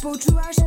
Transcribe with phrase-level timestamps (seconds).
[0.00, 0.59] počúvaš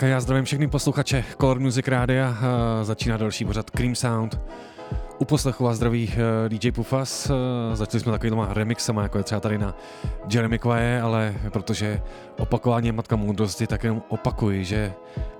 [0.00, 2.34] Tak a já zdravím všechny posluchače Color Music Rádia.
[2.82, 4.40] Začíná další pořad Cream Sound.
[5.18, 7.30] U poslechu vás zdraví eh, DJ Pufas.
[7.30, 9.74] Eh, začali jsme takovýma remixama, jako je třeba tady na
[10.34, 12.00] Jeremy Quaye, ale protože
[12.38, 14.92] opakování je matka moudrosti, tak jenom opakuji, že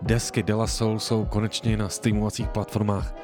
[0.03, 3.15] desky Della Soul jsou konečně na streamovacích platformách.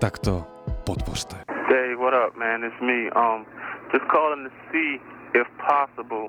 [0.00, 0.44] Tak to
[0.86, 1.36] podpořte.
[1.48, 2.64] Hey, what up, man?
[2.64, 3.00] It's me.
[3.22, 3.46] Um,
[3.92, 5.00] just calling to see
[5.40, 6.24] if possible,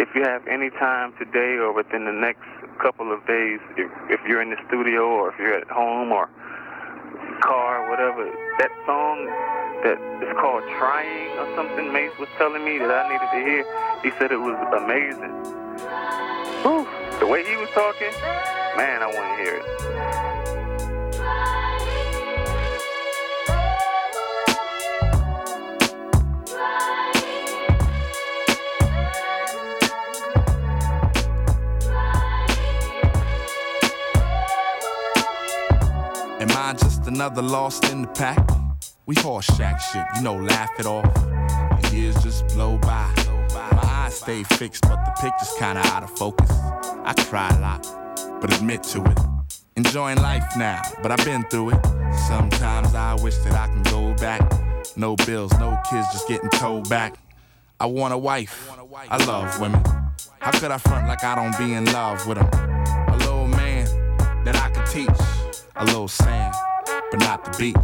[0.00, 4.20] if you have any time today or within the next couple of days, if, if
[4.28, 6.28] you're in the studio or if you're at home or
[7.40, 8.24] car, whatever,
[8.58, 9.26] that song
[9.82, 13.64] that is called Trying or something, Mace was telling me that I needed to hear,
[14.02, 15.32] he said it was amazing.
[16.62, 16.86] Whew,
[17.20, 18.12] the way he was talking,
[18.76, 19.64] man, I want to hear it.
[37.06, 38.48] Another lost in the pack.
[39.06, 41.12] We horse shack shit, you know, laugh it off.
[41.14, 43.12] The years just blow by.
[43.52, 46.50] My eyes stay fixed, but the picture's kinda out of focus.
[47.04, 47.86] I cry a lot,
[48.40, 49.18] but admit to it.
[49.76, 51.86] Enjoying life now, but I've been through it.
[52.28, 54.40] Sometimes I wish that I can go back.
[54.96, 57.16] No bills, no kids, just getting towed back.
[57.80, 58.70] I want a wife.
[59.10, 59.82] I love women.
[60.38, 62.48] How could I front like I don't be in love with them?
[63.08, 63.86] A little man
[64.44, 65.08] that I could teach.
[65.76, 66.54] A little sand
[67.16, 67.76] but not the beach.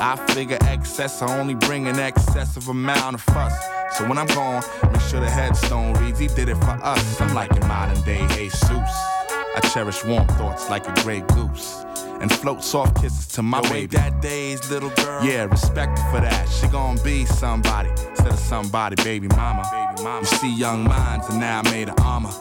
[0.00, 3.54] I figure excess, I only bring an excessive amount of fuss.
[3.96, 4.62] So when I'm gone,
[4.92, 7.20] make sure the headstone reads, he did it for us.
[7.20, 8.70] I'm like a modern day Jesus.
[8.70, 11.84] I cherish warm thoughts like a gray goose.
[12.20, 13.96] and float soft kisses to my Yo, baby.
[13.96, 15.24] that days, little girl?
[15.24, 16.48] Yeah, respect for that.
[16.48, 19.62] She gon' be somebody instead of somebody, baby mama.
[19.70, 20.20] Baby mama.
[20.20, 22.32] You see young minds, and now I made an armor.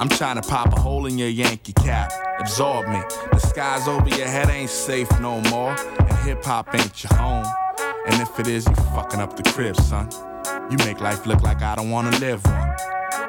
[0.00, 2.10] I'm trying to pop a hole in your Yankee cap.
[2.40, 3.00] Absorb me.
[3.32, 5.76] The skies over your head ain't safe no more.
[5.98, 7.46] And hip hop ain't your home.
[8.06, 10.08] And if it is, you're fucking up the crib, son.
[10.70, 12.74] You make life look like I don't wanna live one.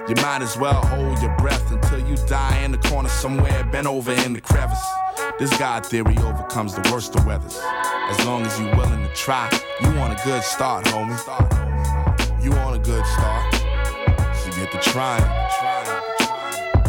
[0.07, 3.85] You might as well hold your breath until you die in the corner somewhere, bent
[3.85, 4.83] over in the crevice.
[5.37, 7.59] This God theory overcomes the worst of weathers.
[7.61, 9.49] As long as you're willing to try,
[9.81, 11.17] you want a good start, homie.
[12.43, 13.53] You want a good start,
[14.35, 15.23] so get to trying.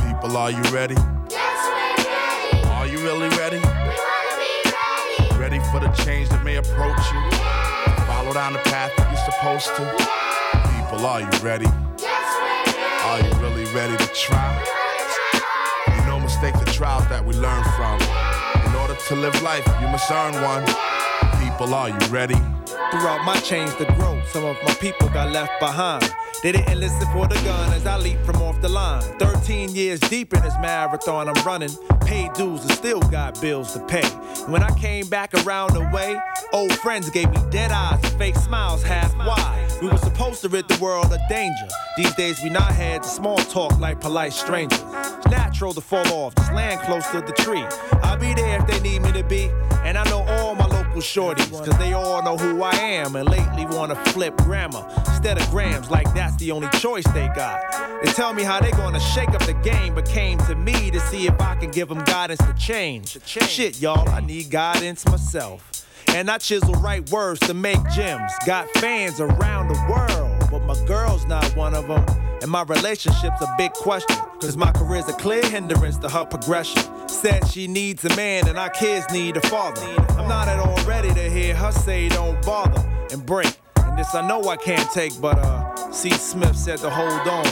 [0.07, 0.97] People, are you ready?
[3.03, 3.59] Are you really ready?
[5.37, 8.05] Ready for the change that may approach you?
[8.07, 9.83] Follow down the path that you're supposed to.
[10.71, 11.67] People, are you ready?
[11.67, 14.55] Are you really ready to try?
[15.89, 17.99] You know mistakes are trials that we learn from.
[18.71, 20.63] In order to live life, you must earn one.
[21.43, 22.39] People, are you ready?
[22.93, 26.05] Throughout my change to grow, some of my people got left behind.
[26.43, 29.01] They didn't listen for the gun as I leap from off the line.
[29.21, 31.71] 13 years deep in this marathon I'm running.
[32.01, 34.07] Paid dues and still got bills to pay.
[34.49, 36.19] When I came back around the way,
[36.53, 39.69] old friends gave me dead eyes and fake smiles half wide.
[39.81, 41.69] We were supposed to rid the world of danger.
[41.97, 44.83] These days we not had to small talk like polite strangers.
[44.93, 47.65] It's natural to fall off, just land close to the tree.
[48.03, 49.49] I'll be there if they need me to be.
[49.85, 50.62] And I know all my
[51.01, 55.49] shorties, cause they all know who I am and lately wanna flip grammar instead of
[55.51, 57.61] grams like that's the only choice they got.
[58.03, 61.01] They tell me how they gonna shake up the game, but came to me to
[61.01, 63.19] see if I can give them guidance to change.
[63.27, 65.69] Shit, y'all, I need guidance myself.
[66.09, 68.33] And I chisel right words to make gems.
[68.45, 72.05] Got fans around the world, but my girl's not one of them.
[72.43, 76.83] And my relationship's a big question, cause my career's a clear hindrance to her progression.
[77.09, 79.81] Said she needs a man and our kids need a father.
[80.19, 82.83] I'm not at all ready to hear her say don't bother
[83.13, 83.57] and break.
[83.77, 86.11] And this I know I can't take, but uh, C.
[86.11, 87.45] Smith said to hold on.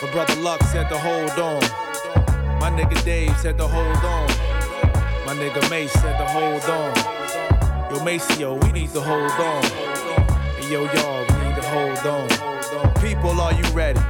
[0.00, 1.60] My brother Luck said to hold on.
[2.60, 4.26] My nigga Dave said to hold on.
[5.26, 7.94] My nigga Mace said to hold on.
[7.94, 9.64] Yo, Maceo, we need to hold on.
[10.56, 12.51] And yo, y'all, we need to hold on.
[13.00, 14.00] People, are you ready?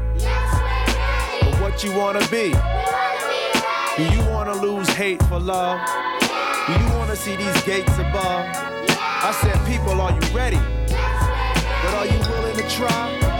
[1.40, 2.50] But what you wanna be?
[2.50, 3.96] We wanna be ready.
[3.96, 5.80] Do you wanna lose hate for love?
[6.68, 8.46] Do you wanna see these gates above?
[8.88, 10.60] I said, people, are you ready?
[10.86, 13.31] But are you willing to try?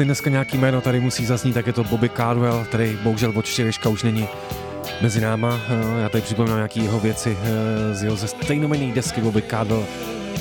[0.00, 3.44] Jestli dneska nějaký jméno tady musí zaznít, tak je to Bobby Caldwell, který bohužel od
[3.44, 4.28] včerejška už není
[5.02, 5.60] mezi náma.
[5.68, 9.86] Eh, Já tady připomínám nějaký jeho věci eh, z jeho ze stejnomenné desky Bobby Caldwell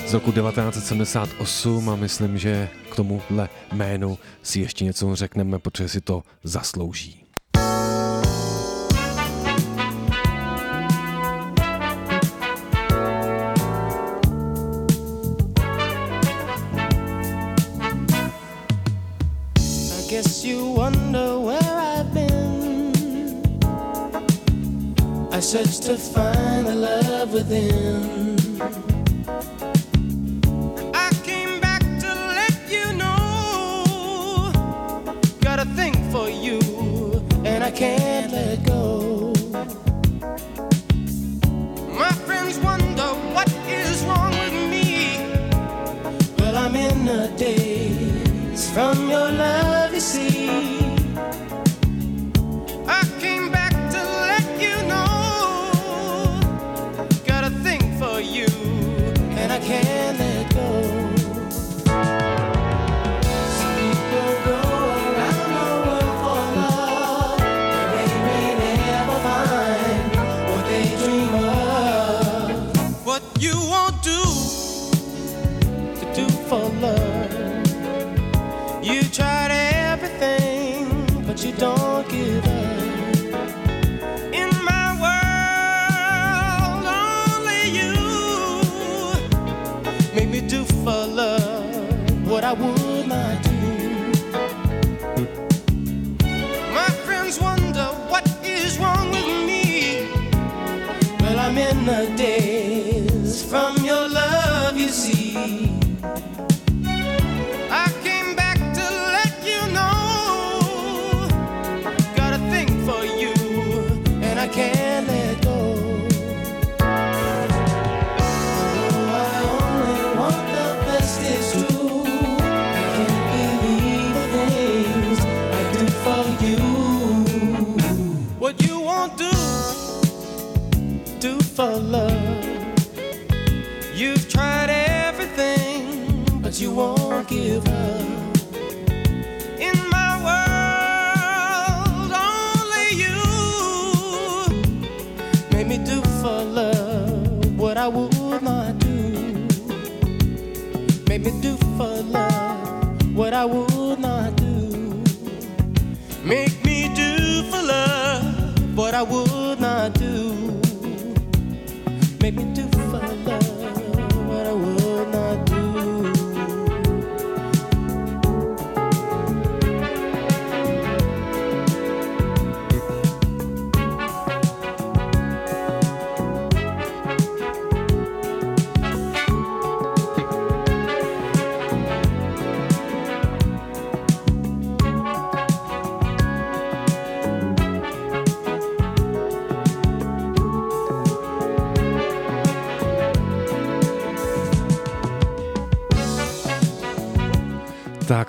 [0.08, 6.02] z roku 1978 a myslím, že k tomuhle jménu si ještě něco řekneme, protože si
[6.02, 7.19] to zaslouží.
[25.90, 28.29] To find the love within.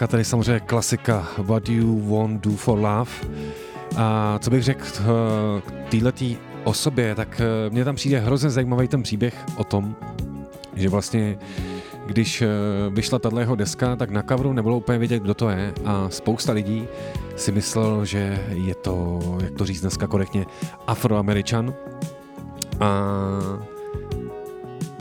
[0.01, 3.11] Tak a tady samozřejmě klasika What You Want Do For Love.
[3.97, 8.89] A co bych řekl eh, k této osobě, tak eh, mně tam přijde hrozně zajímavý
[8.89, 9.97] ten příběh o tom,
[10.75, 11.39] že vlastně
[12.07, 12.49] když eh,
[12.91, 16.53] vyšla tato jeho deska, tak na coveru nebylo úplně vědět, kdo to je a spousta
[16.53, 16.89] lidí
[17.37, 20.47] si myslel, že je to, jak to říct dneska korektně,
[20.87, 21.75] afroameričan.
[22.81, 23.13] A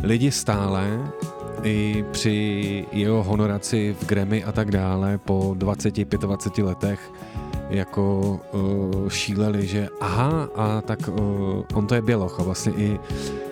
[0.04, 1.12] lidi stále
[1.64, 7.12] i při jeho honoraci v Grammy a tak dále po 20-25 letech
[7.70, 13.00] jako uh, šíleli, že aha, a tak uh, on to je Běloch a vlastně i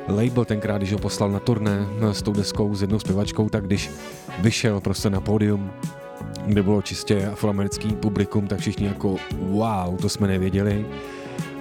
[0.07, 3.65] label tenkrát, když ho poslal na turné no, s tou deskou, s jednou zpěvačkou, tak
[3.65, 3.91] když
[4.39, 5.71] vyšel prostě na pódium,
[6.45, 10.85] kde bylo čistě afroamerický publikum, tak všichni jako wow, to jsme nevěděli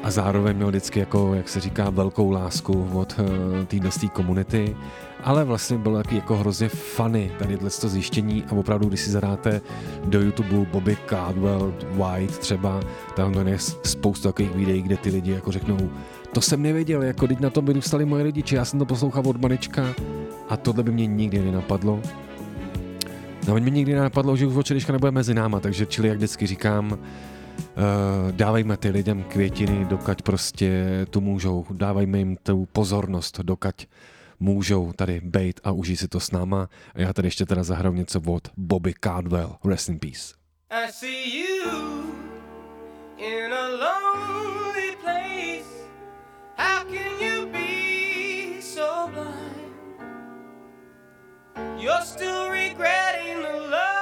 [0.06, 4.76] a zároveň měl vždycky jako, jak se říká, velkou lásku od uh, téhle komunity,
[5.24, 9.60] ale vlastně bylo taky jako hrozně funny tady to zjištění a opravdu, když si zadáte
[10.04, 12.80] do YouTube Bobby Caldwell White třeba,
[13.16, 15.90] tam je spoustu takových videí, kde ty lidi jako řeknou,
[16.32, 19.40] to jsem nevěděl, jako teď na tom vyrůstali moje rodiče, já jsem to poslouchal od
[19.42, 19.94] malička
[20.48, 22.00] a tohle by mě nikdy nenapadlo.
[23.48, 26.98] No, mě nikdy nenapadlo, že už od nebude mezi náma, takže čili jak vždycky říkám,
[28.30, 33.88] dávejme ty lidem květiny, dokud prostě tu můžou, dávejme jim tu pozornost, dokud
[34.40, 36.68] můžou tady bejt a užít si to s náma.
[36.94, 39.56] A já tady ještě teda zahraju něco od Bobby Caldwell.
[39.64, 40.34] Rest in peace.
[40.70, 41.70] I see you
[43.18, 45.66] in a lonely place.
[46.56, 49.56] How can you be so blind?
[51.78, 53.95] You're still regretting the love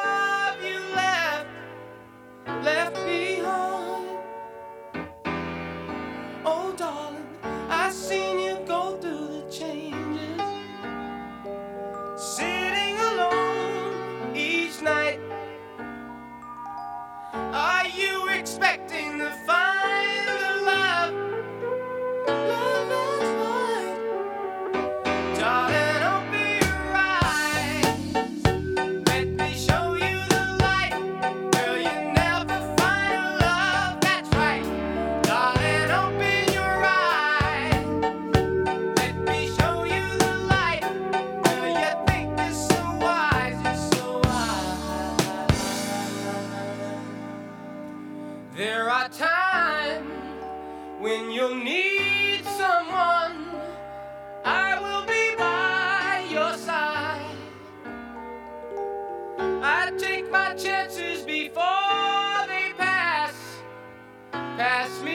[17.64, 19.73] Are you expecting the find
[64.56, 65.13] pass me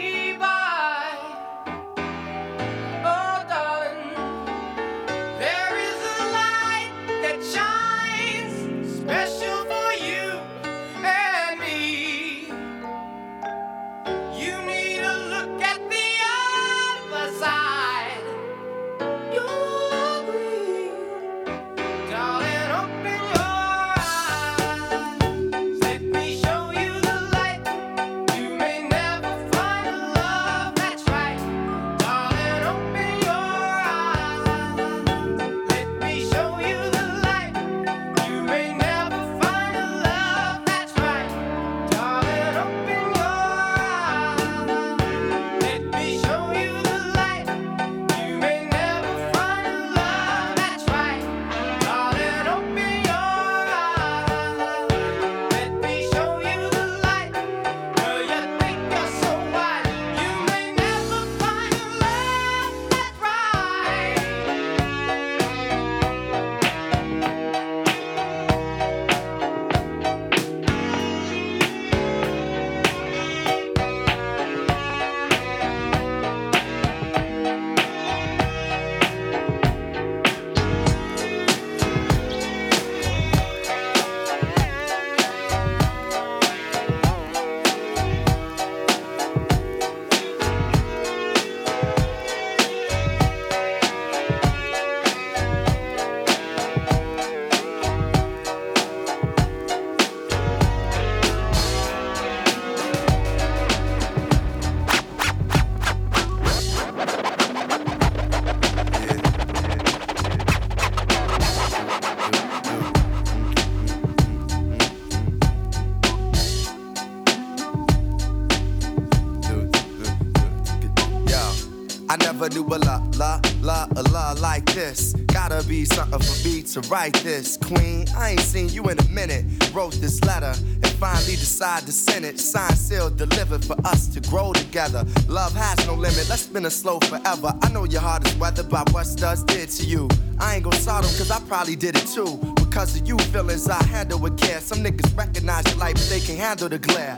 [122.49, 125.13] never knew a la la la a la like this.
[125.27, 127.57] Gotta be something for me to write this.
[127.57, 129.45] Queen, I ain't seen you in a minute.
[129.73, 132.39] Wrote this letter and finally decided to send it.
[132.39, 135.05] Signed, sealed, delivered for us to grow together.
[135.27, 136.27] Love has no limit.
[136.29, 137.53] Let's spin it slow forever.
[137.61, 140.07] I know your heart is weathered by what studs did to you.
[140.39, 142.39] I ain't gon' salt 'em cause I probably did it too.
[142.55, 144.61] Because of you feelings I handle with care.
[144.61, 147.17] Some niggas recognize your light, but they can handle the glare.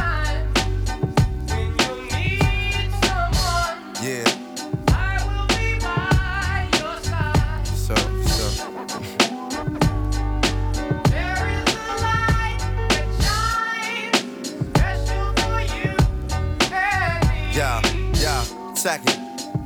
[18.81, 19.15] Second.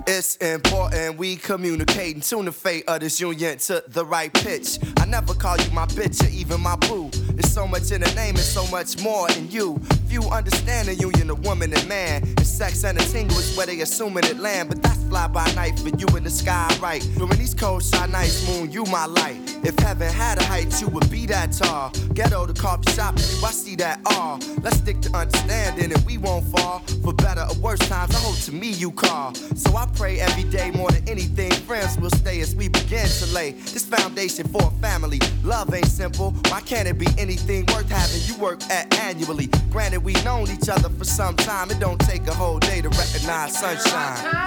[0.07, 4.77] It's important we communicate and tune the fate of this union to the right pitch.
[4.97, 7.09] I never call you my bitch or even my boo.
[7.13, 9.79] There's so much in the name and so much more in you.
[10.15, 12.23] Few understand the union of woman and man.
[12.23, 14.69] And sex and a tingle is where they assuming it land.
[14.69, 17.05] But that's fly by night for you in the sky, right?
[17.17, 19.35] During these cold side nights, moon, you my light.
[19.65, 21.89] If heaven had a height, you would be that tall.
[22.13, 24.39] Ghetto, the coffee shop, you, I see that all.
[24.61, 26.79] Let's stick to understanding and we won't fall.
[27.03, 29.33] For better or worse times, I hope to me you call.
[29.33, 33.25] So I pray every day more than anything, friends will stay as we begin to
[33.33, 35.19] lay this foundation for a family.
[35.43, 36.31] Love ain't simple.
[36.49, 39.47] Why can't it be anything worth having you work at annually?
[39.71, 41.71] Granted, we known each other for some time.
[41.71, 44.45] It don't take a whole day to recognize sunshine.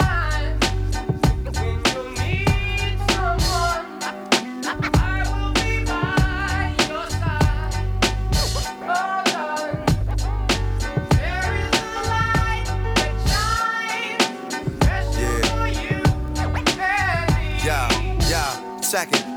[17.65, 17.91] Yeah,
[18.31, 18.81] yeah.
[18.81, 19.28] Second,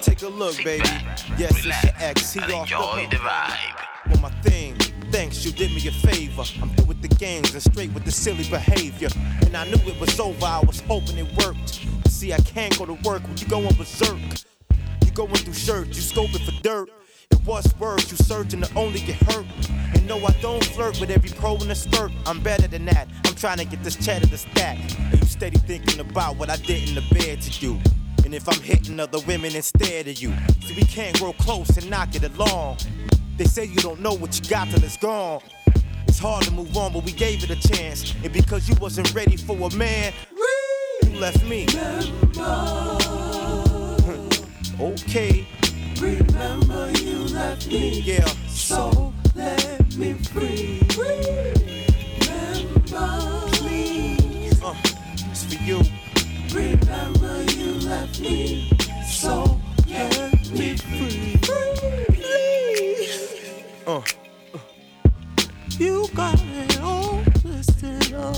[0.00, 0.82] Take a look, Sit baby.
[0.82, 2.32] back, Yes, it's relax, your ex.
[2.32, 3.10] He and off the enjoy hook.
[3.10, 4.14] the vibe.
[4.16, 4.76] on my thing.
[5.10, 6.42] Thanks, you did me a favor.
[6.62, 9.08] I'm through with the games and straight with the silly behavior.
[9.42, 11.80] And I knew it was over, I was hoping it worked.
[12.08, 14.18] See, I can't go to work when you going berserk.
[15.04, 16.88] You going through shirts, you scoping for dirt.
[17.30, 19.46] It was worse, you searching to only get hurt.
[19.94, 22.10] And no, I don't flirt with every pro in the skirt.
[22.26, 23.08] I'm better than that.
[23.24, 24.78] I'm trying to get this cheddar to stack.
[24.98, 27.80] And you steady thinking about what I did in the bed to you.
[28.26, 30.34] And if I'm hitting other women instead of you.
[30.64, 32.78] See, we can't grow close and not get along.
[33.36, 35.42] They say you don't know what you got till it's gone.
[36.08, 38.16] It's hard to move on, but we gave it a chance.
[38.24, 40.12] And because you wasn't ready for a man,
[41.04, 41.66] you left me.
[44.80, 45.46] okay.
[46.00, 48.24] Remember you left me, Yeah.
[48.48, 50.80] so let me free.
[52.18, 54.60] Remember, please.
[54.60, 54.74] Uh,
[55.30, 55.80] it's for you.
[56.52, 57.15] Remember
[57.86, 58.70] left me,
[59.08, 61.38] so let me free.
[62.14, 63.54] Please.
[63.86, 64.02] Uh,
[65.78, 68.36] You got it all twisted up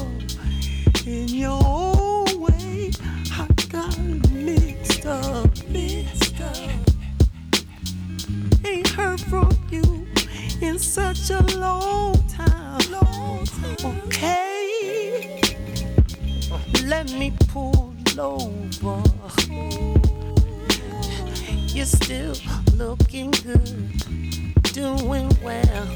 [1.07, 2.91] in your own way.
[3.33, 6.71] I got it mixed up, mixed up.
[8.67, 10.07] Ain't heard from you
[10.61, 14.07] in such a long time, long time.
[14.07, 15.41] Okay,
[16.87, 17.88] let me pull
[18.21, 19.03] over.
[21.69, 22.35] You're still
[22.75, 25.87] looking good, doing well.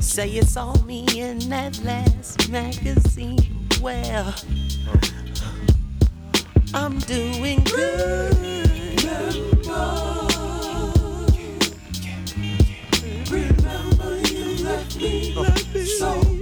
[0.00, 3.68] Say it's all me in that last magazine.
[3.80, 4.34] Well,
[6.74, 8.36] I'm doing good.
[13.30, 15.54] Remember you left me, oh.
[15.98, 16.35] so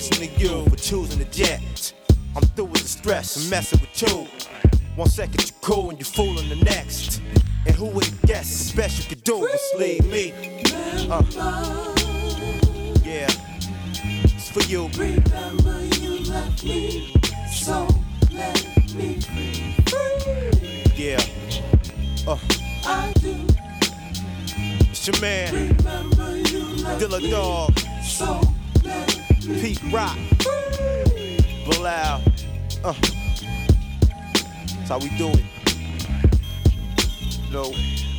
[0.00, 1.92] it be a lesson to you for choosing the jet.
[2.36, 4.26] I'm through with the stress and messing with you.
[4.96, 7.20] One second you're cool and you're fooling the next.
[7.66, 10.32] And who would have guessed the best you could do was leave me?
[11.10, 11.22] Uh,
[13.04, 13.28] yeah,
[14.02, 14.88] it's for you.
[14.88, 15.22] Baby.
[15.30, 17.14] Remember you left me,
[17.52, 17.86] so
[18.32, 19.76] let me free.
[20.96, 21.18] Yeah,
[22.26, 22.38] uh,
[22.86, 23.34] I do.
[24.90, 28.40] it's your man, Remember you left Dilla Dog, so
[28.84, 29.19] let
[29.58, 30.18] Pete Rock,
[31.66, 32.22] Bilal.
[32.84, 32.94] Uh,
[34.76, 35.44] that's how we do it.
[37.52, 37.70] No,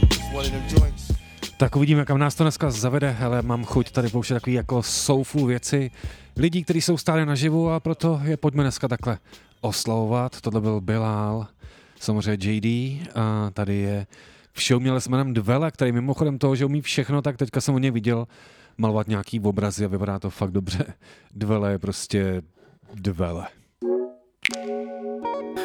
[0.03, 1.11] it's one of them joints.
[1.57, 5.45] Tak uvidíme, kam nás to dneska zavede, ale mám chuť tady pouštět takový jako soulful
[5.45, 5.91] věci
[6.37, 9.17] lidí, kteří jsou stále naživu a proto je pojďme dneska takhle
[9.61, 10.41] oslavovat.
[10.41, 11.47] Tohle byl Bilal,
[11.99, 12.65] samozřejmě JD
[13.15, 14.07] a tady je
[14.53, 17.75] v show měli s jménem Dvele, který mimochodem toho, že umí všechno, tak teďka jsem
[17.75, 18.27] o něj viděl
[18.77, 20.85] malovat nějaký obrazy a vypadá to fakt dobře.
[21.35, 22.41] Dvele je prostě
[22.93, 23.47] Dvele.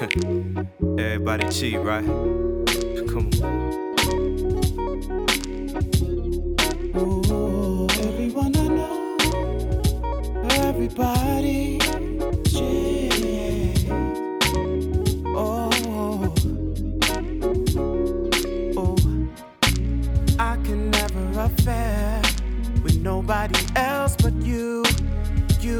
[0.98, 2.06] Everybody cheat, right?
[3.10, 3.66] Come on.
[6.96, 8.88] Ooh, everyone I know,
[10.50, 11.25] everybody,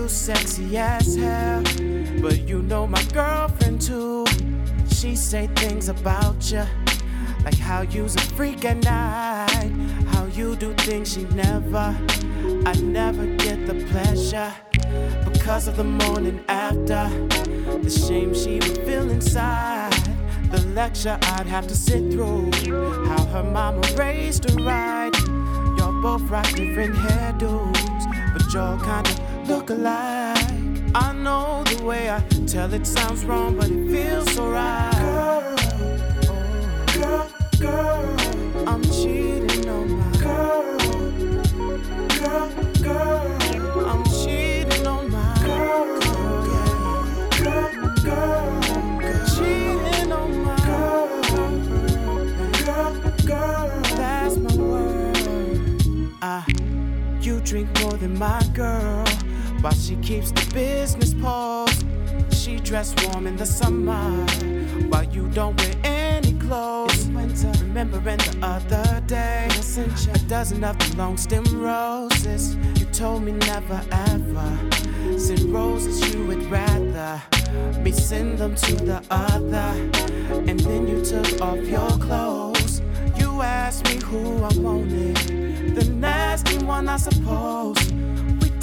[0.09, 1.63] Sexy as hell,
[2.21, 4.25] but you know my girlfriend too.
[4.89, 6.65] She say things about you,
[7.45, 9.73] like how you's a freak at night,
[10.09, 11.97] how you do things she never.
[12.65, 14.53] I never get the pleasure
[15.33, 17.09] because of the morning after,
[17.83, 19.93] the shame she would feel inside,
[20.51, 22.53] the lecture I'd have to sit through,
[23.07, 25.13] how her mama raised her right.
[25.79, 30.37] Y'all both rock different hairdos, but y'all kinda look alike.
[30.95, 34.93] I know the way I tell it sounds wrong, but it feels so right.
[36.95, 37.31] Girl,
[37.61, 40.79] girl, girl, I'm cheating on my girl.
[42.21, 42.49] Girl,
[42.83, 46.01] girl, I'm cheating on my girl.
[47.43, 47.71] Girl,
[48.05, 48.61] girl,
[49.35, 51.09] cheating on my girl.
[53.27, 55.17] Girl, that's my word.
[56.23, 56.45] I
[57.21, 59.06] you drink more than my girl
[59.67, 61.85] while she keeps the business paused.
[62.31, 64.25] She dress warm in the summer
[64.91, 67.09] while you don't wear any clothes.
[67.09, 69.49] winter, remembering the other day.
[69.51, 72.55] I sent you a dozen of the long stem roses.
[72.79, 74.49] You told me never ever
[75.19, 77.21] send roses you would rather
[77.83, 79.69] me send them to the other.
[80.49, 82.83] And then you took off your clothes.
[83.19, 87.77] You asked me who I wanted, the nasty one, I suppose.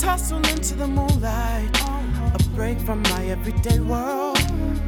[0.04, 1.70] We tussled into the moonlight,
[2.34, 4.38] a break from my everyday world.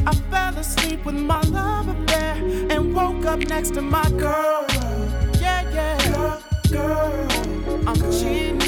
[0.06, 2.36] I fell asleep with my love affair
[2.70, 4.66] and woke up next to my girl.
[5.40, 7.28] Yeah, yeah, girl, girl.
[7.88, 8.65] I'm cheating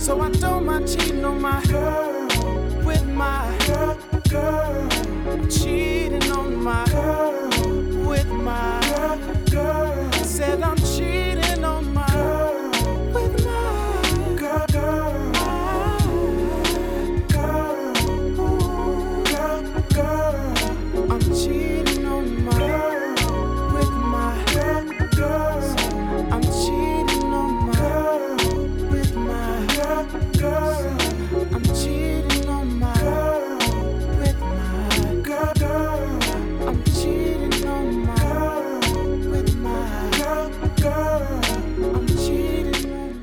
[0.00, 2.26] so I don't mind cheating on my girl
[2.86, 3.98] with my girl,
[4.30, 4.88] girl.
[5.48, 7.49] Cheating on my girl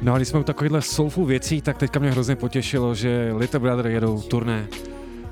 [0.08, 3.60] No a když jsme u takovýchhle soulful věcí, tak teďka mě hrozně potěšilo, že Little
[3.60, 4.68] Brother jedou turné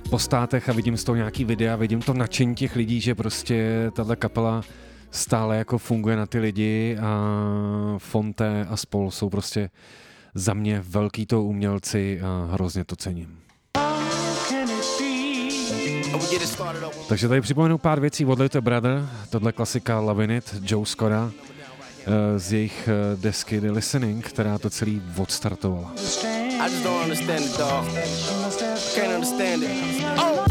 [0.10, 3.92] po státech a vidím z toho nějaký videa, vidím to nadšení těch lidí, že prostě
[3.96, 4.62] tahle kapela
[5.12, 7.36] stále jako funguje na ty lidi a
[7.98, 9.70] Fonte a spol jsou prostě
[10.34, 13.40] za mě velký to umělci a hrozně to cením.
[17.10, 21.32] Takže tady připomenu pár věcí od Little Brother, tohle klasika Lovin' It, Joe Scora,
[22.38, 25.94] z jejich eh, desky The Listening, která to celý odstartovala.
[25.96, 27.86] I just don't understand it, dog.
[27.88, 29.70] I can't understand it.
[30.18, 30.46] Oh,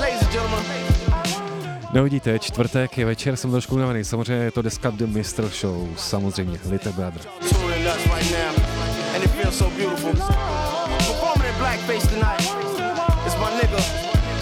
[0.00, 0.64] ladies and gentlemen.
[1.92, 5.88] No vidíte, čtvrtek je večer, jsem trošku unavený, samozřejmě je to deska The Mistr Show,
[5.96, 7.20] samozřejmě, Little Brother.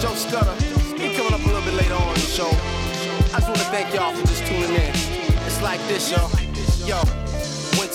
[0.03, 0.53] Joe Scudder.
[0.97, 2.51] He coming up a little bit later on in the show.
[3.33, 4.92] I just want to thank y'all for just tuning in.
[5.63, 6.29] Like this, yo.
[6.85, 7.22] Yo,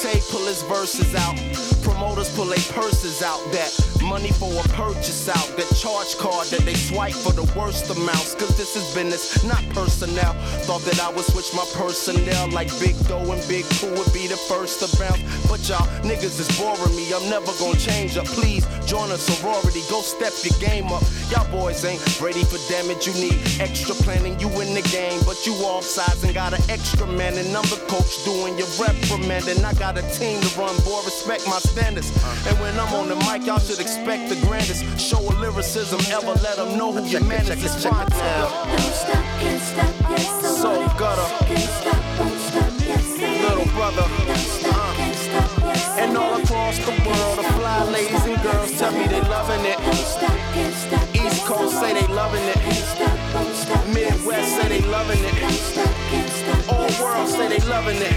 [0.01, 1.35] Tay pull his verses out,
[1.83, 3.41] promoters pull their purses out.
[3.51, 3.75] That
[4.09, 5.49] money for a purchase out.
[5.57, 8.35] That charge card that they swipe for the worst amounts.
[8.35, 10.35] Cause this is business, not personnel.
[10.67, 14.27] Thought that I would switch my personnel like Big Doe and Big Pooh would be
[14.27, 15.23] the first to bounce.
[15.49, 17.13] But y'all niggas is boring me.
[17.13, 18.27] I'm never gonna change up.
[18.27, 19.83] Please join a sorority.
[19.91, 21.03] Go step your game up.
[21.31, 23.07] Y'all boys ain't ready for damage.
[23.07, 24.39] You need extra planning.
[24.41, 27.37] You in the game, but you off sides and got an extra man.
[27.37, 29.65] And I'm the coach doing your reprimanding.
[29.65, 31.01] I got a team to run, boy.
[31.05, 32.11] Respect my standards.
[32.47, 36.35] And when I'm on the mic, y'all should expect the grandest show of lyricism ever.
[36.43, 37.65] Let them know who your man is.
[37.65, 38.07] It's fine.
[38.09, 41.45] Don't stop, can't stop, yes, I So gutter.
[41.47, 44.07] Can't stop, won't stop, yes, I Little brother.
[44.27, 48.79] Don't stop, can't stop, yes, And all across the world, the fly ladies and girls
[48.79, 49.79] tell me they loving it.
[49.79, 52.59] Don't stop, can't stop, East Coast say they loving it.
[52.85, 56.78] stop, won't stop, Midwest say they loving it.
[56.99, 58.13] Don't stop, can't stop, All world say they loving it.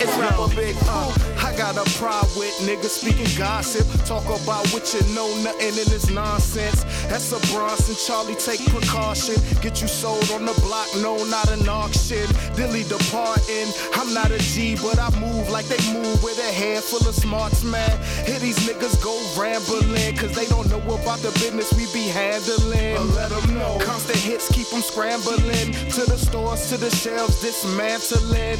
[0.00, 0.76] It's rapper big.
[0.86, 3.86] Uh, I got a pride with niggas speaking gossip.
[4.04, 6.82] Talk about what you know, nothing in this nonsense.
[7.08, 9.36] That's a Bronson, Charlie, take precaution.
[9.60, 12.26] Get you sold on the block, no, not an auction.
[12.54, 13.68] Dilly departing.
[13.94, 17.14] I'm not a G, but I move like they move with a head full of
[17.14, 17.90] smarts, man.
[18.26, 22.96] Here these niggas go rambling, cause they don't know about the business we be handling.
[22.96, 23.78] But let them know.
[23.80, 25.72] Constant hits keep them scrambling.
[25.96, 27.40] To the stores, to the shelves,
[27.76, 28.58] dismantling.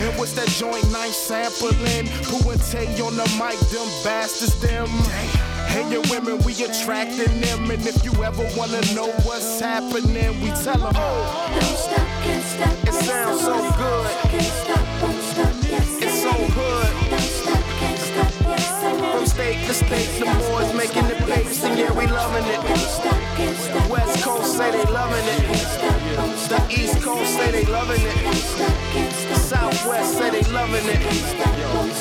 [0.00, 2.08] And what's that joint knife sampling?
[2.24, 4.88] Pooh and Tay on the mic, them bastards, them.
[5.68, 7.70] Hey, your women, we attracting them.
[7.70, 10.92] And if you ever wanna know what's happening, we tell them.
[10.92, 14.10] Don't stop, can't stop, It sounds so good.
[14.30, 17.10] Can't stop, won't stop, yes, It's so hood.
[17.10, 21.16] Don't stop, can't stop, yes, I want From state to state, the boys making the
[21.26, 22.60] bass, and yeah, we loving it.
[23.90, 25.93] West Coast say they loving it.
[26.48, 28.83] The East Coast say they loving it.
[29.36, 31.00] Southwest say they loving it.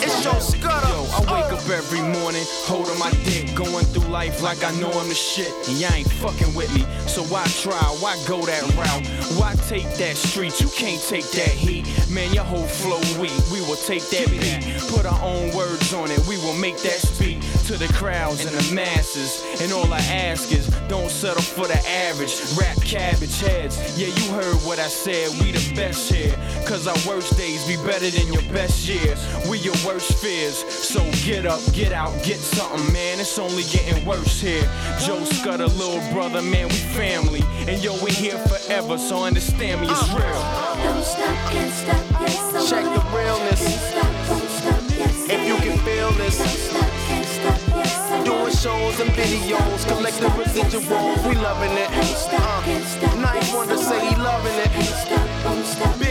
[0.03, 0.87] It's your scudder.
[0.87, 4.71] Yo, I wake up every morning, holding my dick, going through life life like I
[4.79, 6.85] know I'm the shit, and y'all ain't fucking with me.
[7.07, 7.83] So why try?
[7.99, 9.05] Why go that route?
[9.37, 10.59] Why take that street?
[10.61, 11.85] You can't take that heat.
[12.09, 13.35] Man, your whole flow weak.
[13.51, 16.19] We will take that beat, put our own words on it.
[16.27, 19.43] We will make that speak to the crowds and the masses.
[19.61, 22.33] And all I ask is, don't settle for the average.
[22.57, 23.75] Rap cabbage heads.
[23.97, 25.31] Yeah, you heard what I said.
[25.41, 26.35] We the best here.
[26.65, 29.19] Cause our worst days be better than your best years.
[29.47, 30.57] We your worst fears.
[30.57, 33.19] So get up, get out, get something, man.
[33.19, 34.67] It's only getting worse here.
[35.05, 37.41] Joe Scudder, little brother, man, we family.
[37.67, 40.43] And yo, we here forever, so understand me, it's real.
[40.83, 43.61] Don't stop, can't stop, yes, Check the realness.
[43.89, 46.37] Stop, won't stop, yes, If you can feel this.
[46.37, 51.89] Don't stop, can't stop, yes, Doing shows and videos, collecting residuals, we loving it.
[51.91, 56.02] Uh, Nice one to say he loving it.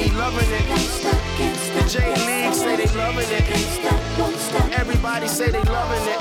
[0.00, 0.64] He loving it.
[1.74, 1.96] The J
[2.26, 4.78] League say they loving it.
[4.78, 6.20] Everybody say they loving it.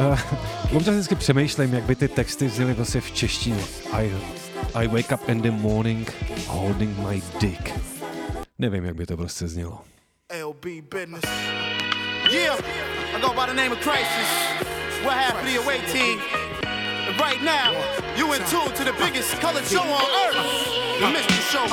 [0.00, 0.18] Uh,
[0.76, 3.64] občas vždycky přemýšlím, jak by ty texty zněly prostě v češtině.
[3.92, 4.12] I,
[4.74, 6.12] I wake up in the morning
[6.46, 7.72] holding my dick.
[8.58, 9.80] Nevím, jak by to prostě znělo.
[10.44, 11.24] LB business.
[12.30, 12.58] Yeah,
[13.16, 14.28] I go by the name of Crisis.
[15.02, 16.18] We're half of the away team.
[17.08, 17.72] And right now,
[18.16, 20.77] you in tune to the biggest colored show on earth.
[20.98, 21.64] Show.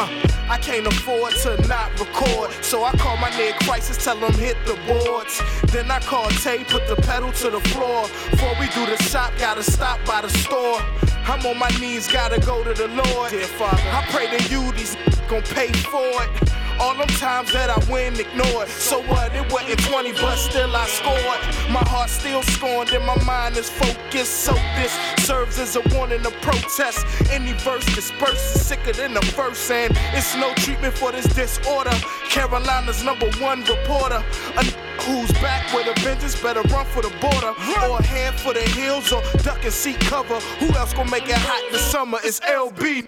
[0.50, 4.56] I can't afford to not record, so I call my nigga Crisis, tell him hit
[4.68, 5.42] the boards.
[5.72, 8.04] Then I call Tay, put the pedal to the floor.
[8.30, 10.80] Before we do the shop, gotta stop by the store.
[11.26, 13.32] I'm on my knees, gotta go to the Lord.
[13.32, 14.96] Dear Father, I pray to you, these
[15.28, 16.65] gon' pay for it.
[16.80, 18.68] All them times that I win, ignored.
[18.68, 19.34] So what?
[19.34, 21.72] It wasn't 20, but still I scored.
[21.72, 24.44] My heart still scorned and my mind is focused.
[24.44, 24.94] So this
[25.26, 27.06] serves as a warning to protest.
[27.32, 31.96] Any verse disperses sicker than the first, and it's no treatment for this disorder.
[32.30, 34.24] Carolina's number one reporter.
[34.58, 34.64] A
[35.06, 37.54] who's back with a vengeance better run for the border
[37.92, 40.40] or head for the hills or duck and seek cover.
[40.60, 42.18] Who else gonna make it hot this summer?
[42.24, 43.08] It's LB.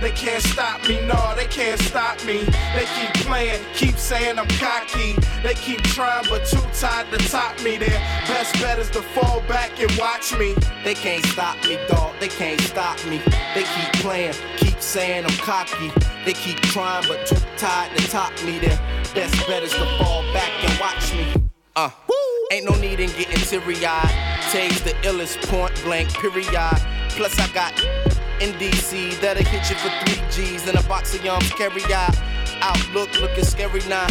[0.00, 2.44] They can't stop me, no, they can't stop me.
[2.74, 5.16] They keep playing, keep saying I'm cocky.
[5.42, 7.76] They keep trying, but too tired to top me.
[7.76, 10.54] Their best bet is to fall back and watch me.
[10.84, 12.14] They can't stop me, dog.
[12.20, 13.20] They can't stop me.
[13.54, 15.90] They keep playing, keep saying I'm cocky.
[16.24, 18.58] They keep trying, but too tired to top me.
[18.58, 18.78] Their
[19.14, 21.48] best bet is to fall back and watch me.
[21.76, 22.14] Uh, Woo!
[22.52, 24.34] ain't no need in getting teary eyed.
[24.54, 26.46] The illest point blank, period.
[27.10, 27.74] Plus, I got
[28.40, 32.16] in DC that'll hit you for three G's and a box of yums carry out.
[32.60, 34.06] Outlook looking scary now.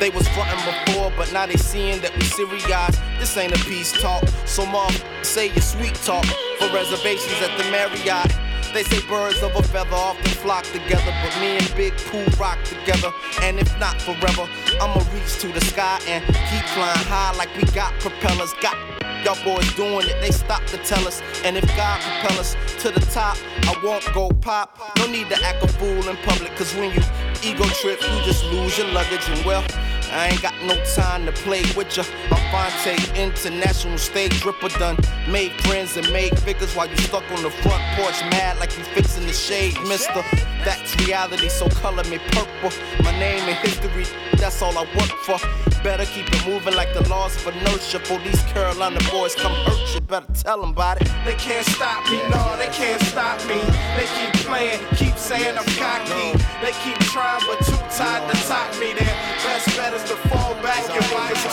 [0.00, 2.96] They was frontin' before, but now they seeing that we serious.
[3.18, 6.24] This ain't a peace talk, so mom, say your sweet talk
[6.58, 8.32] for reservations at the Marriott.
[8.74, 12.62] They say birds of a feather often flock together, but me and Big Pooh rock
[12.64, 13.10] together.
[13.42, 14.48] And if not forever,
[14.80, 18.52] I'ma reach to the sky and keep flying high like we got propellers.
[18.60, 21.22] Got y'all boys doing it, they stop to tell us.
[21.44, 24.78] And if God propel us to the top, I won't go pop.
[24.98, 27.02] No need to act a fool in public, cause when you
[27.42, 29.28] ego trip, you just lose your luggage.
[29.28, 29.64] And well,
[30.10, 32.04] I ain't got no time to play with ya.
[32.30, 34.96] I'm Phonte, international stage ripper done.
[35.28, 38.84] Made friends and made figures while you stuck on the front porch, mad like you
[38.84, 40.22] fixing the shade, mister.
[40.64, 42.72] That's reality, so color me purple.
[43.04, 44.06] My name and history,
[44.36, 45.38] that's all I work for.
[45.82, 48.00] Better keep it moving like the laws of inertia.
[48.00, 51.08] For these Carolina boys come hurt you, better tell them about it.
[51.24, 53.60] They can't stop me, no, they can't stop me.
[53.96, 56.36] They keep playing, keep saying I'm cocky.
[56.62, 58.92] They keep trying, but too tired to top me.
[58.92, 59.14] Their
[59.44, 61.44] best bet is to fall back and watch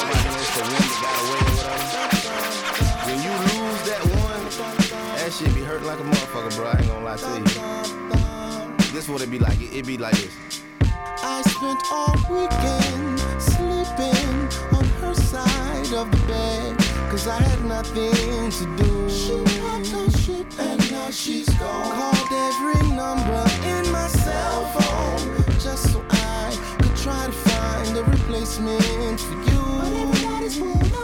[3.06, 4.44] When you lose that one,
[5.16, 6.68] that shit be hurting like a motherfucker, bro.
[6.68, 8.94] I ain't gonna lie to you.
[8.94, 9.60] This what it be like.
[9.62, 10.62] It, it be like this.
[11.24, 16.78] I spent all weekend sleeping on her side of the bed.
[17.10, 19.10] Cause I had nothing to do.
[19.10, 21.92] She packed her shit and now she's gone.
[21.92, 25.45] Called every number in my cell phone.
[28.46, 29.62] Replacement for you.
[29.80, 30.95] But everybody's pulled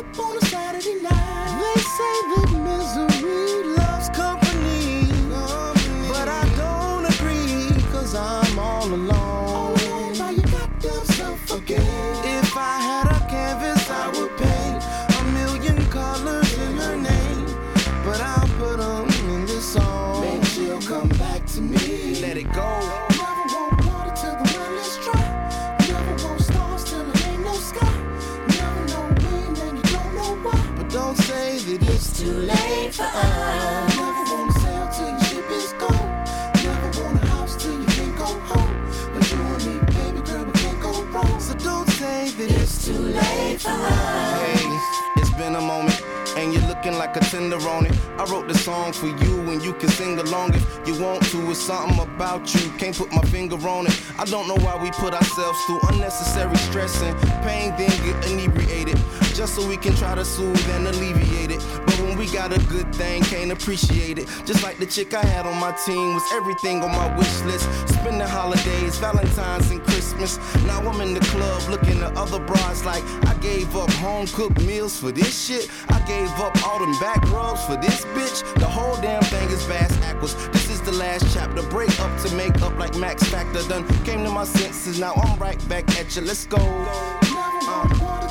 [41.52, 44.42] So don't say that it's too late for us.
[44.42, 46.02] Hey, it's been a moment.
[46.38, 47.94] And you're looking like a tender on it.
[48.18, 51.52] I wrote the song for you, and you can sing along if you want to.
[51.52, 54.02] It's something about you, can't put my finger on it.
[54.18, 58.98] I don't know why we put ourselves through unnecessary stress and pain, then get inebriated
[59.42, 61.66] just so we can try to soothe and alleviate it.
[61.88, 64.28] But when we got a good thing, can't appreciate it.
[64.46, 67.66] Just like the chick I had on my team was everything on my wish list.
[67.90, 70.38] Spend the holidays, Valentine's and Christmas.
[70.68, 74.62] Now I'm in the club looking at other bras like I gave up home cooked
[74.62, 75.72] meals for this shit.
[75.90, 78.44] I gave up all them back rubs for this bitch.
[78.60, 80.36] The whole damn thing is vast aquas.
[80.50, 81.64] This is the last chapter.
[81.64, 83.68] Break up to make up like Max Factor.
[83.68, 85.00] Done came to my senses.
[85.00, 86.22] Now I'm right back at you.
[86.22, 86.58] Let's go.
[86.60, 88.31] Uh.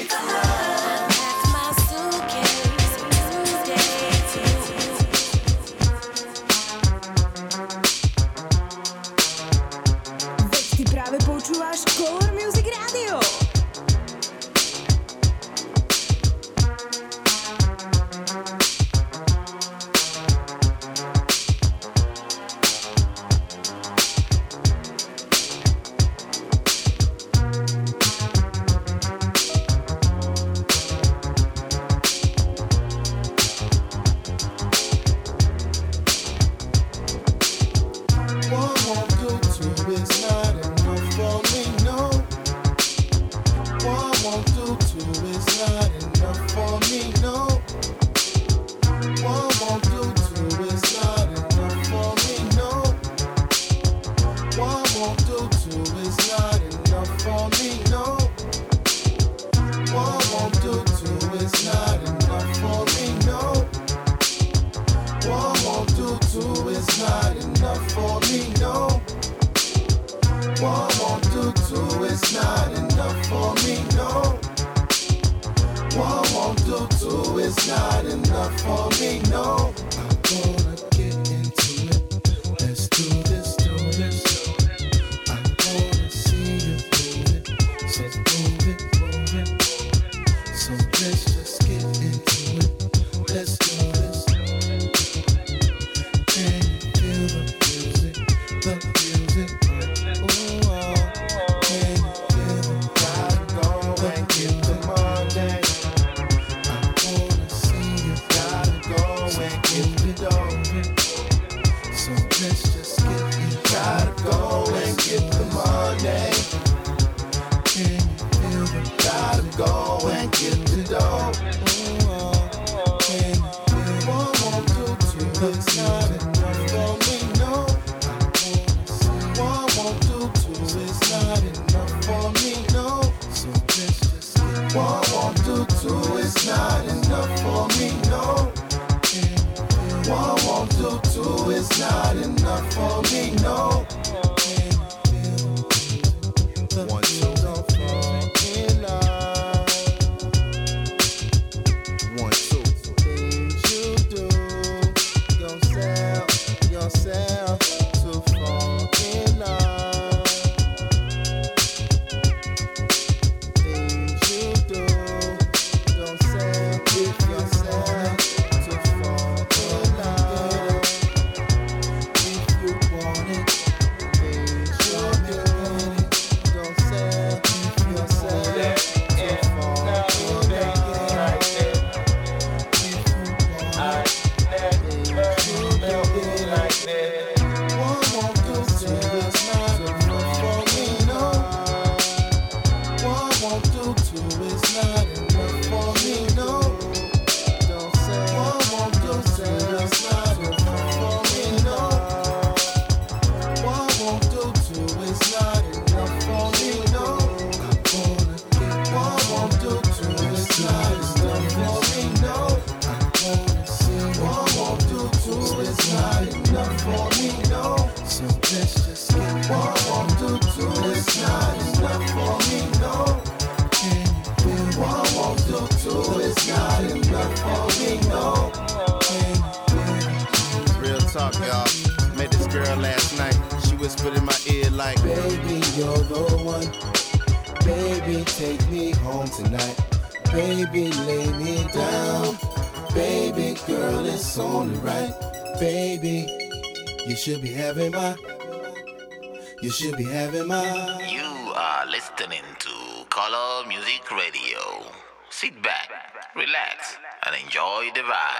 [249.71, 250.99] should be having my.
[251.07, 254.91] You are listening to Color Music Radio.
[255.29, 255.89] Sit back,
[256.35, 258.30] relax, and enjoy the vibe.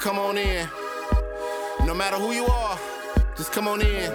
[0.00, 0.68] Come on in.
[1.84, 2.78] No matter who you are,
[3.36, 4.12] just come on in.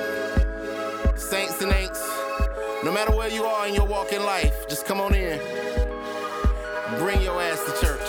[1.18, 2.02] Saints and ain'ts,
[2.84, 5.40] no matter where you are in your walk in life, just come on in.
[7.00, 8.08] Bring your ass to church.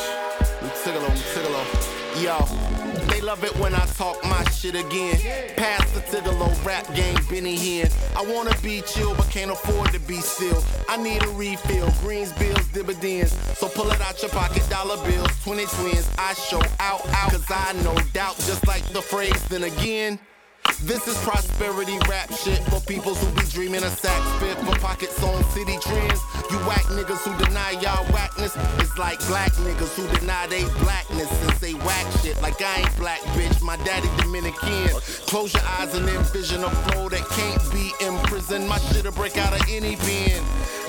[0.62, 2.22] Mutigallo, Mutigallo.
[2.22, 4.33] Yo, they love it when I talk my
[4.64, 5.16] shit again.
[5.56, 7.92] Pastor Tigallo rap game, Benny Hinn.
[8.16, 10.62] I wanna be chill, but can't afford to be still.
[10.88, 13.32] I need a refill, greens, bills, dividends.
[13.58, 16.08] So pull it out your pocket, dollar bills, 20 twins.
[16.18, 20.18] I show out, out, cause I no doubt, just like the phrase, then again.
[20.80, 25.22] This is prosperity rap shit for peoples who be dreaming of sack spit for pockets
[25.22, 26.20] on city trends.
[26.50, 28.56] You whack niggas who deny y'all whackness.
[28.78, 32.96] It's like black niggas who deny they blackness and say whack shit like I ain't
[32.96, 33.62] black, bitch.
[33.62, 34.88] My daddy Dominican.
[35.26, 38.68] Close your eyes and envision a flow that can't be imprisoned.
[38.68, 40.44] My shit'll break out of any pen.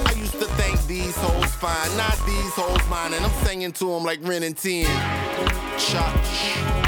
[0.06, 3.86] I used to think these hoes fine, not these hoes mine, and I'm singing to
[3.86, 4.86] them like Ren and 10.
[5.78, 6.85] Church.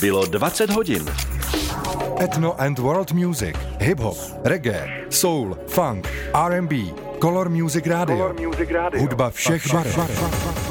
[0.00, 1.04] Bylo 20 hodin.
[2.20, 6.72] Ethno and World Music, Hip Hop, Reggae, Soul, Funk, R&B,
[7.18, 8.16] Color Music Radio.
[8.16, 9.00] Color Music Radio.
[9.00, 10.65] Hudba všech barev.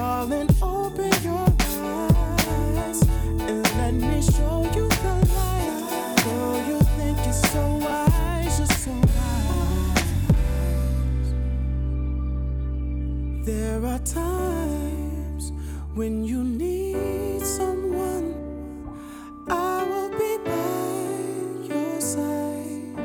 [0.00, 3.02] Darling, open your eyes
[3.48, 6.24] and let me show you the light.
[6.66, 10.14] You think it's so wise, so wise.
[13.44, 15.52] There are times
[15.94, 18.34] when you need someone.
[19.50, 22.96] I will be by your side.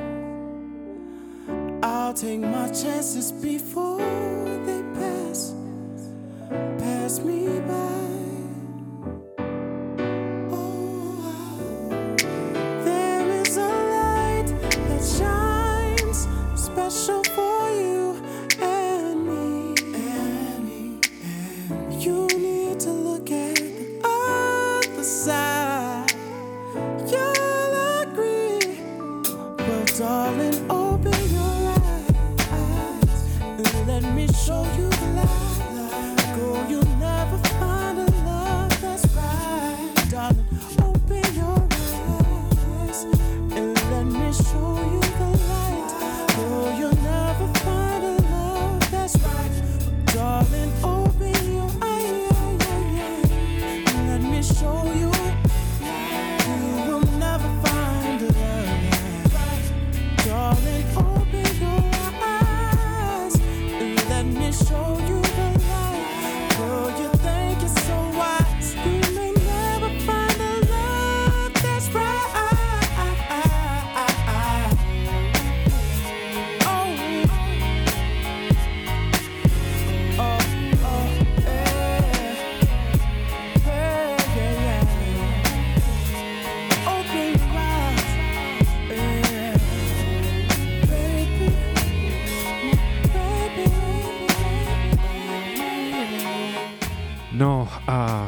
[1.83, 4.34] I'll take my chances before
[7.25, 7.94] me by.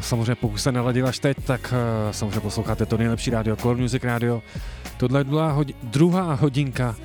[0.07, 4.03] samozřejmě pokud se naladil až teď, tak uh, samozřejmě posloucháte to nejlepší rádio, Core Music
[4.03, 4.41] Radio.
[4.97, 6.95] Tohle je druhá, hodi- druhá hodinka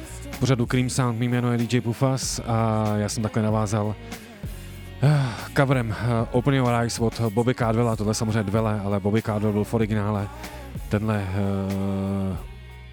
[0.41, 3.95] pořadu Cream Sound, mým jméno je DJ Bufas a já jsem takhle navázal uh,
[5.57, 9.53] coverem eh, uh, Open Your Eyes od Bobby Cardwella, tohle samozřejmě dvele, ale Bobby Cardwell
[9.53, 10.29] byl v originále.
[10.89, 11.27] Tenhle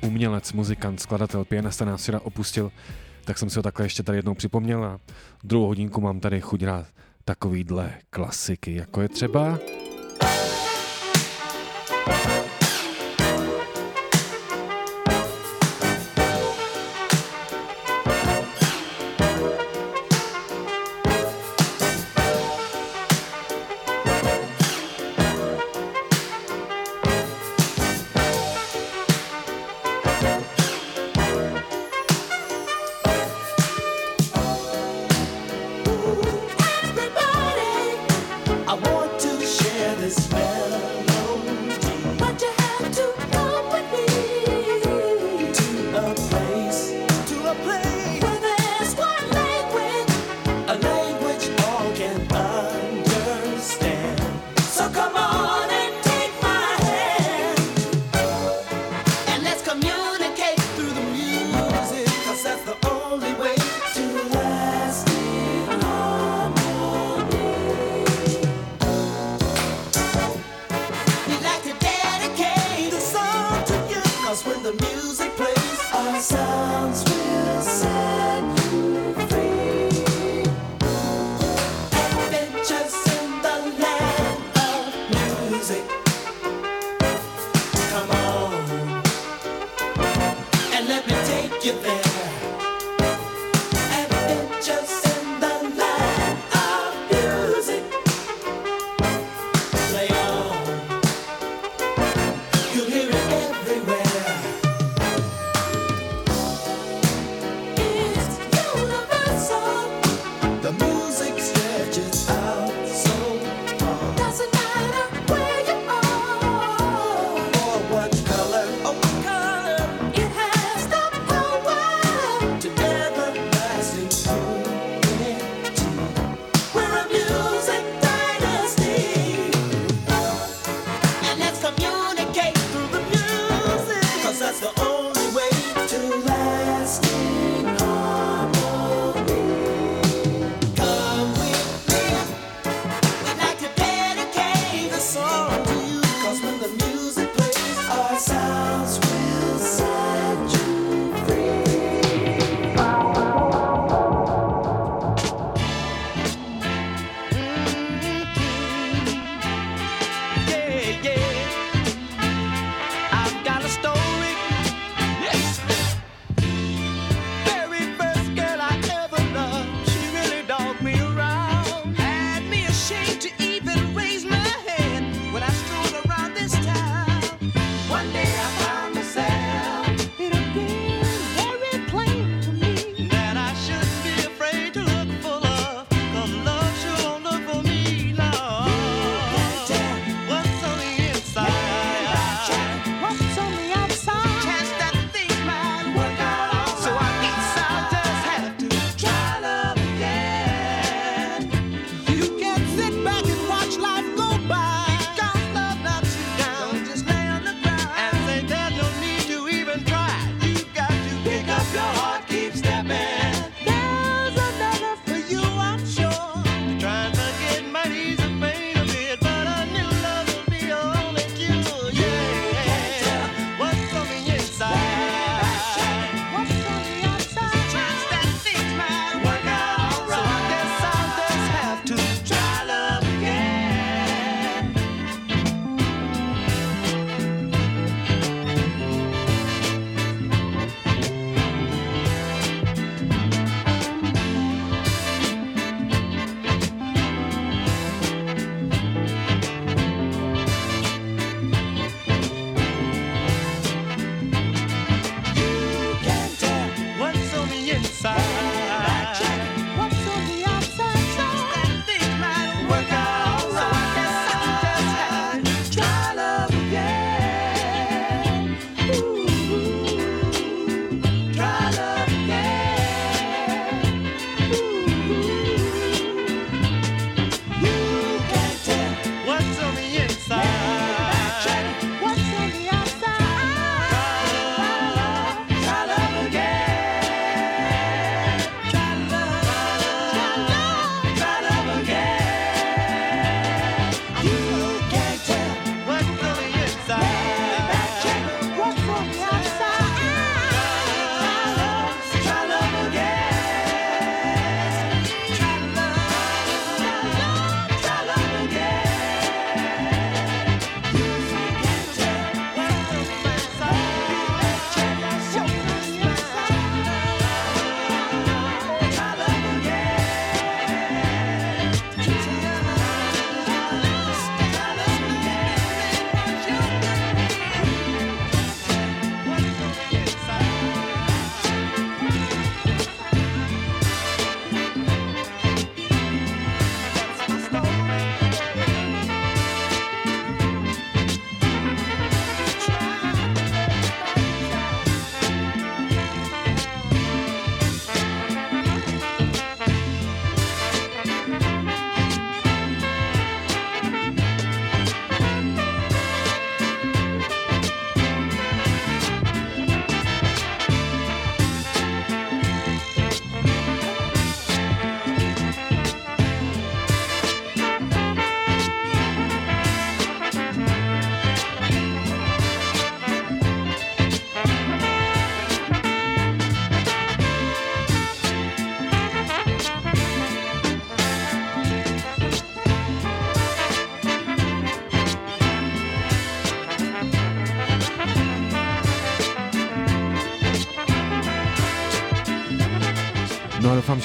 [0.01, 2.71] uh, umělec, muzikant, skladatel, pianista nás včera opustil,
[3.25, 4.99] tak jsem si ho takhle ještě tady jednou připomněl a
[5.43, 6.85] druhou hodinku mám tady chuť rád
[7.25, 9.59] takovýhle klasiky, jako je třeba
[12.09, 12.48] Bye.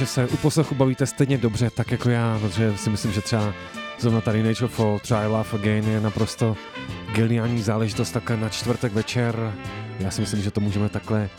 [0.04, 3.54] Že se u poslechu bavíte stejně dobře, tak jako já, protože si myslím, že třeba
[3.98, 6.56] zrovna tady Nature Fall, Try Love Again je naprosto
[7.14, 9.54] geniální záležitost takhle na čtvrtek večer.
[10.00, 11.30] Já si myslím, že to můžeme takhle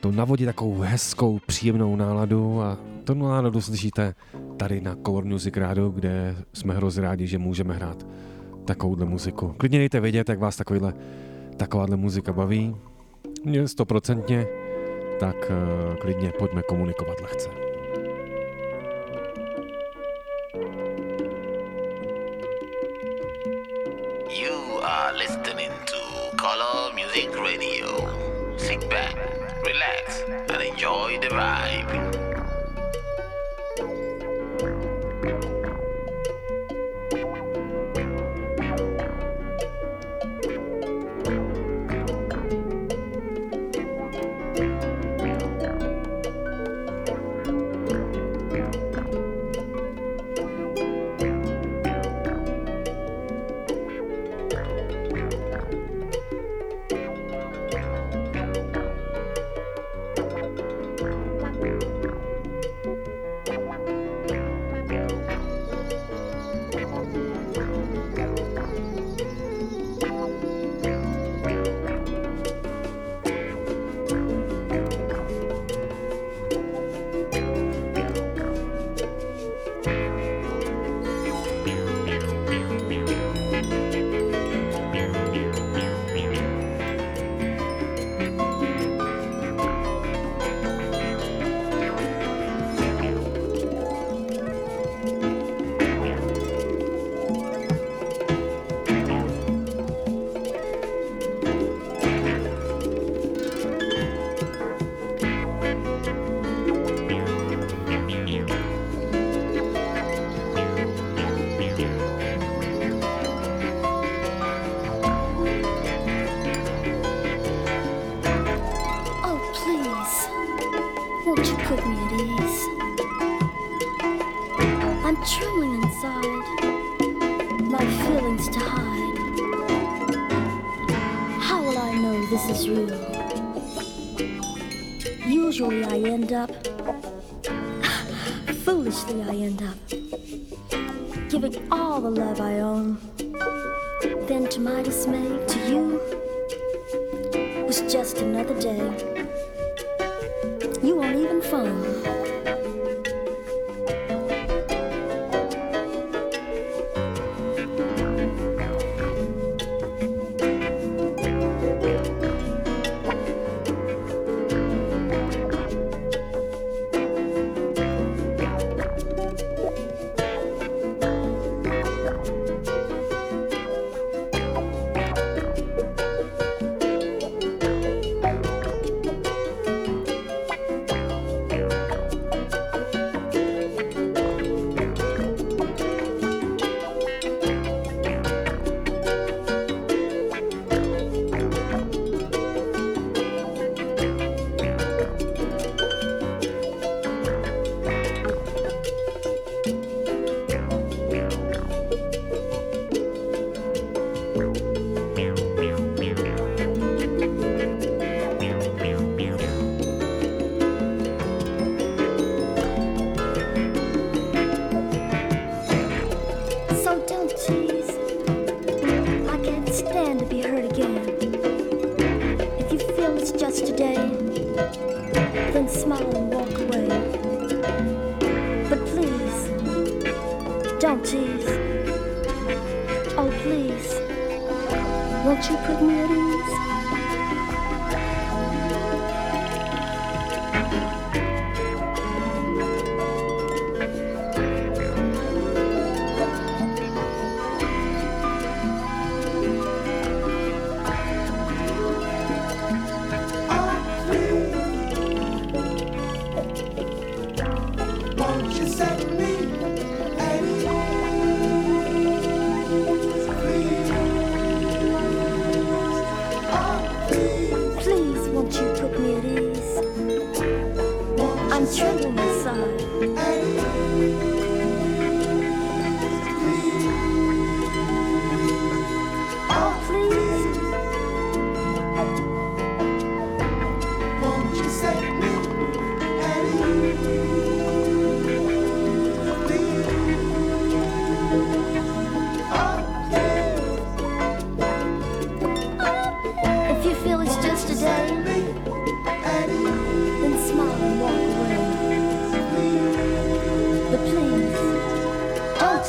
[0.00, 4.14] to navodit takovou hezkou, příjemnou náladu a tu náladu slyšíte
[4.56, 8.06] tady na Color Music Radio, kde jsme hrozně rádi, že můžeme hrát
[8.64, 9.54] takovouhle muziku.
[9.58, 10.92] Klidně dejte vědět, jak vás takovýhle,
[11.56, 12.76] takováhle muzika baví.
[13.44, 14.46] Mě stoprocentně,
[15.20, 17.67] tak uh, klidně pojďme komunikovat lehce.
[27.18, 28.56] Music Radio.
[28.56, 29.16] Sit back,
[29.64, 32.27] relax, and enjoy the vibe.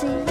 [0.02, 0.29] see.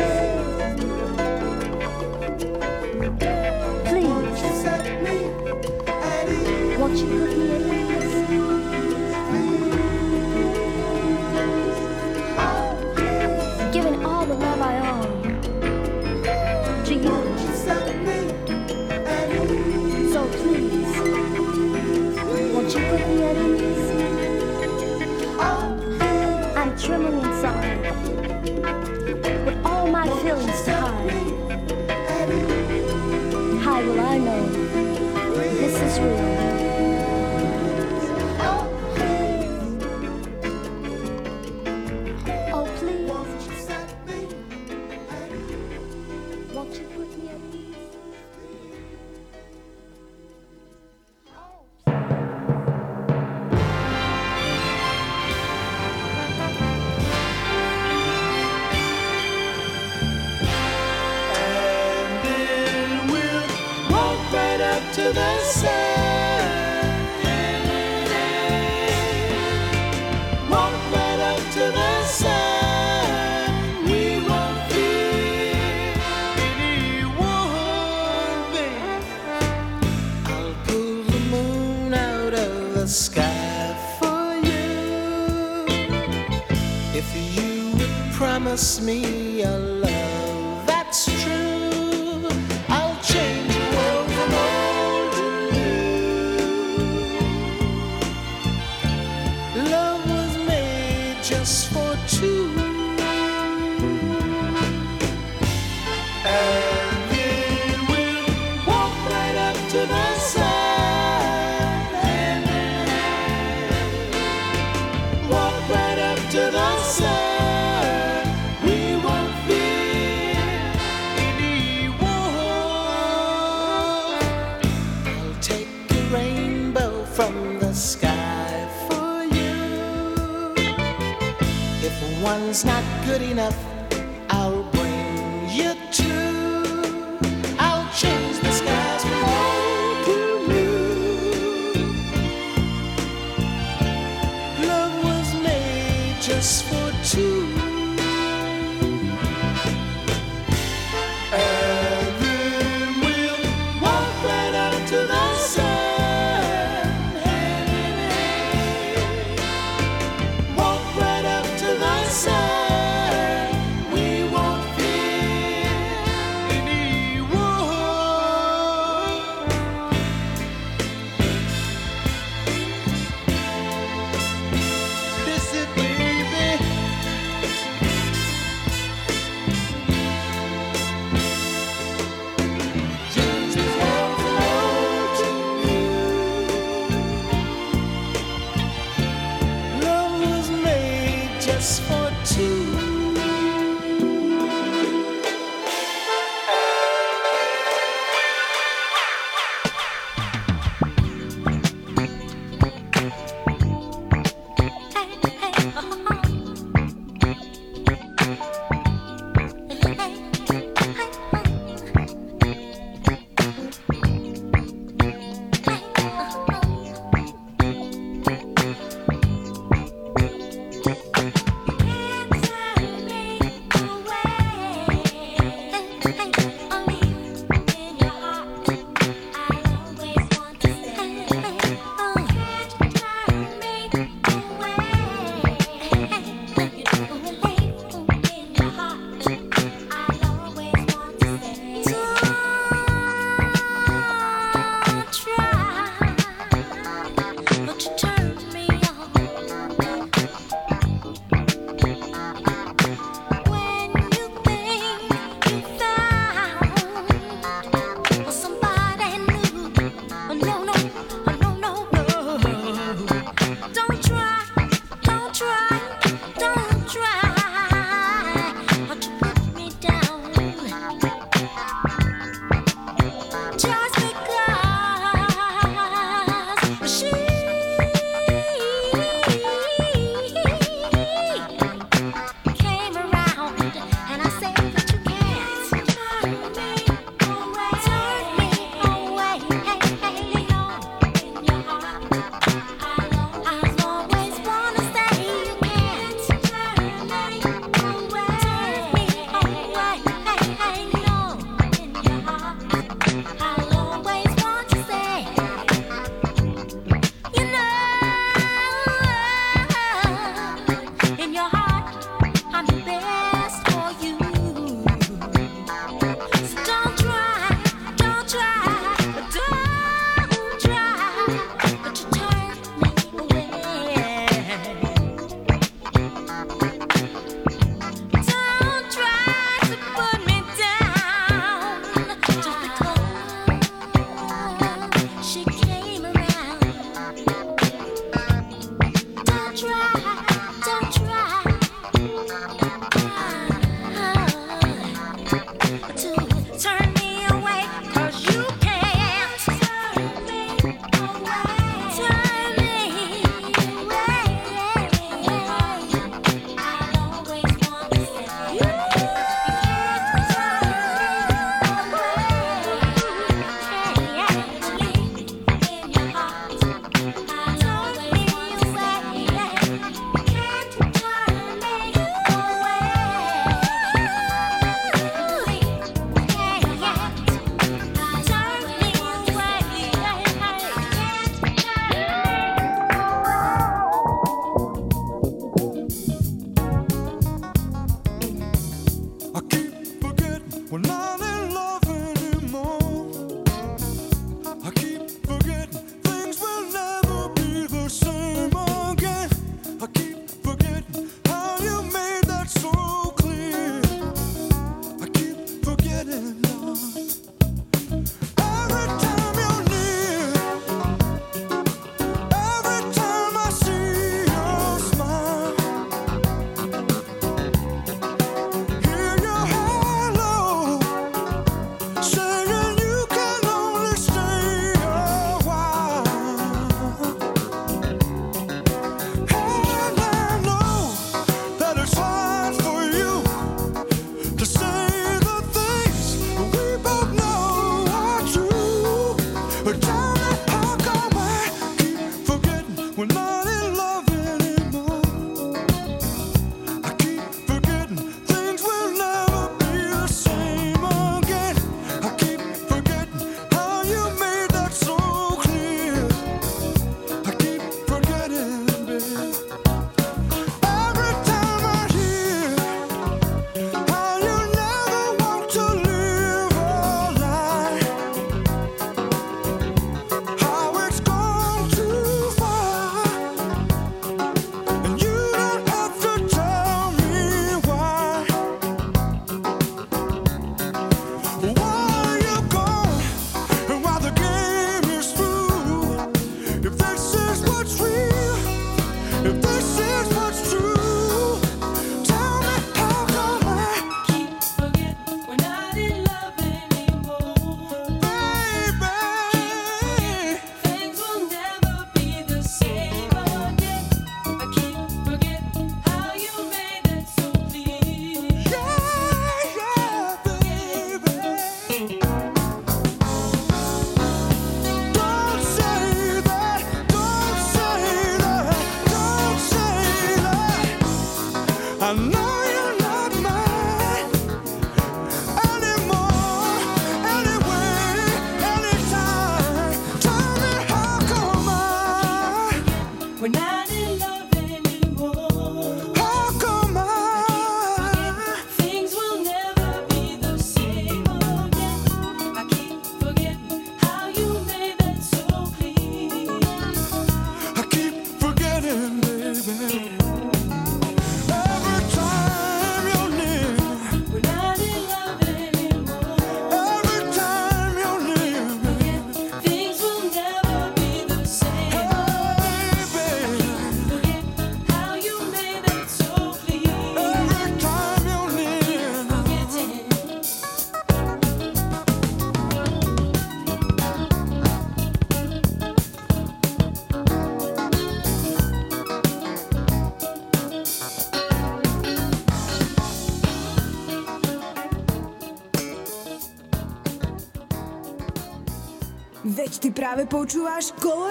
[589.89, 591.08] Práve počúvaš Color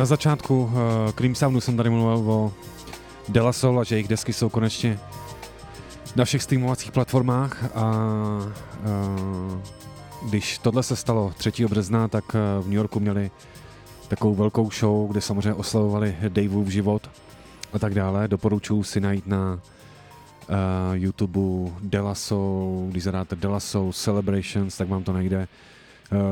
[0.00, 0.72] na začátku uh,
[1.14, 2.52] Cream Soundu jsem tady mluvil o
[3.28, 4.98] Dela Soul a že jejich desky jsou konečně
[6.16, 7.92] na všech streamovacích platformách a, a
[10.28, 11.66] když tohle se stalo 3.
[11.66, 13.30] března, tak v New Yorku měli
[14.08, 17.10] takovou velkou show, kde samozřejmě oslavovali Daveův život
[17.72, 18.28] a tak dále.
[18.28, 20.56] Doporučuji si najít na uh,
[20.92, 25.46] YouTube Dela Soul, když zadáte Dela Soul Celebrations, tak vám to najde uh,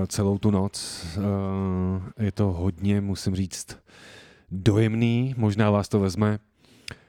[0.07, 1.07] celou tu noc.
[1.17, 3.79] Uh, je to hodně, musím říct,
[4.51, 6.39] dojemný, možná vás to vezme.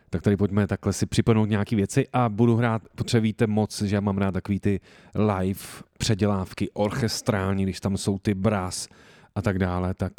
[0.10, 3.96] Tak tady pojďme takhle si připomenout nějaké věci a budu hrát, protože víte moc, že
[3.96, 4.80] já mám rád takový ty
[5.16, 5.60] live
[5.98, 8.88] předělávky, orchestrální, když tam jsou ty brás
[9.36, 10.12] a tak dále, tak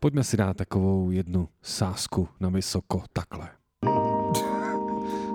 [0.00, 3.48] pojďme si dát takovou jednu sásku na vysoko, takhle.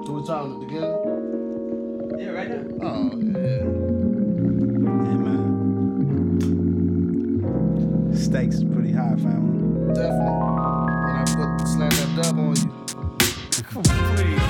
[0.07, 0.95] Do we together?
[2.17, 2.91] Yeah, right now.
[2.91, 3.19] Oh.
[3.21, 4.18] Yeah,
[8.13, 9.93] Stakes is pretty high, family.
[9.93, 10.49] Definitely.
[11.05, 12.69] When I put slam that dub on you.
[13.63, 13.83] Come
[14.15, 14.48] please.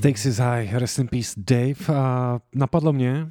[0.00, 3.30] Stakes is high, rest in peace Dave a napadlo mě,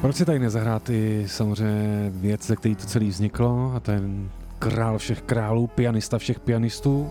[0.00, 4.98] proč si tady nezahrát i samozřejmě věc, ze který to celý vzniklo a ten král
[4.98, 7.10] všech králů, pianista všech pianistů.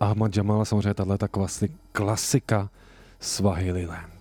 [0.00, 1.28] Ahmad Jamal samozřejmě tahle ta
[1.92, 2.70] klasika
[3.20, 4.13] Swahili Land.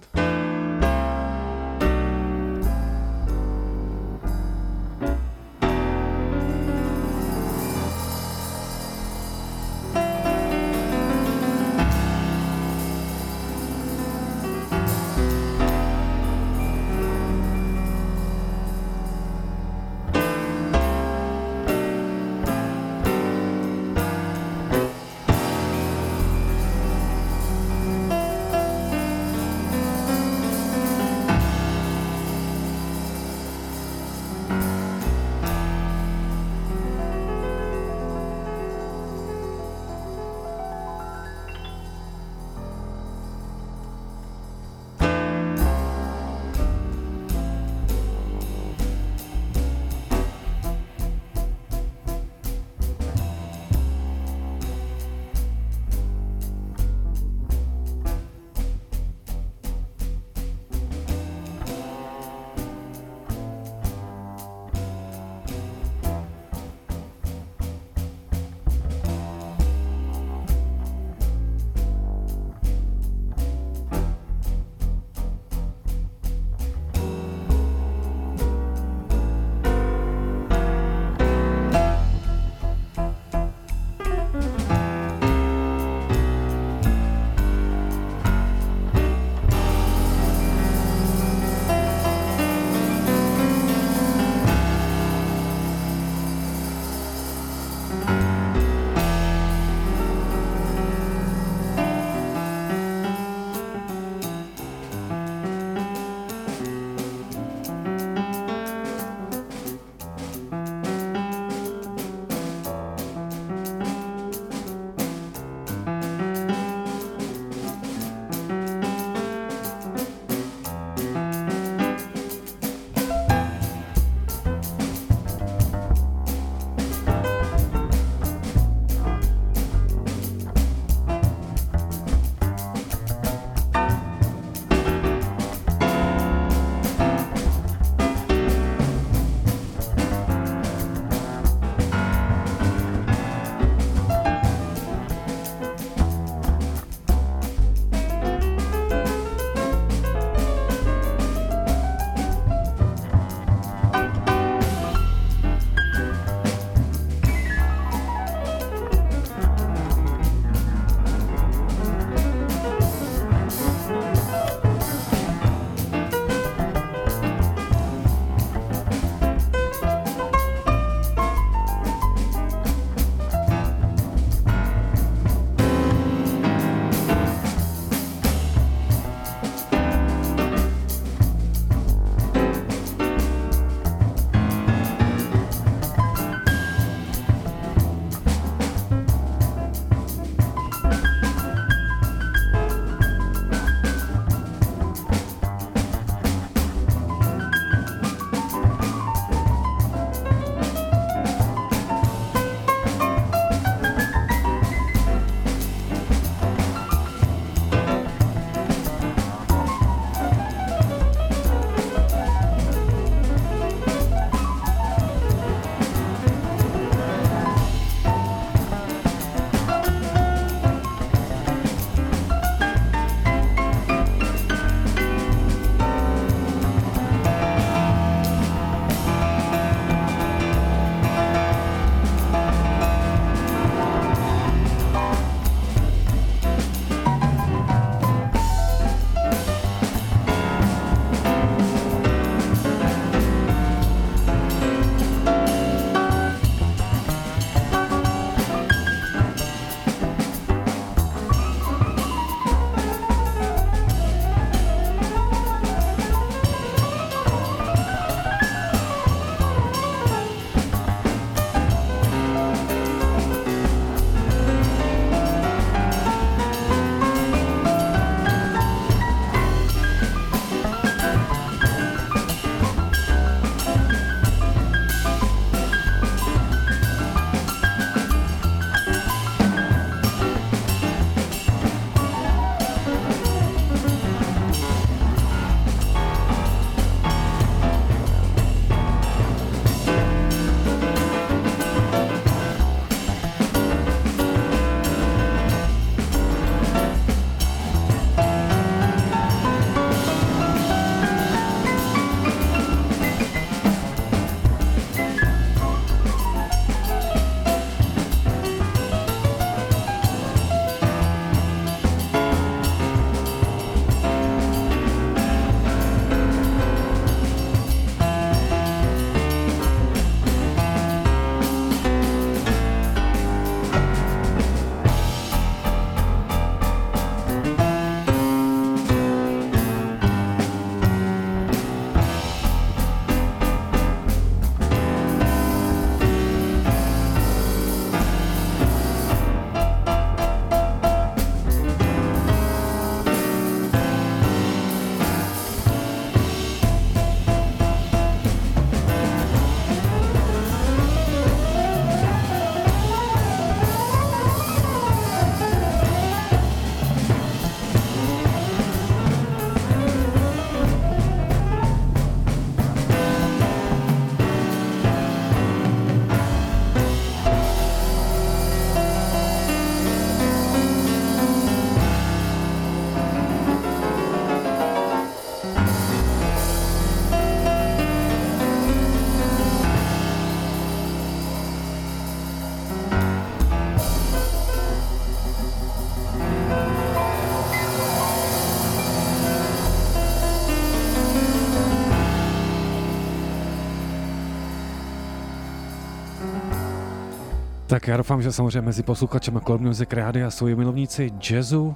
[397.73, 401.75] Tak já doufám, že samozřejmě mezi posluchačem Club Music Rádia jsou i milovníci jazzu.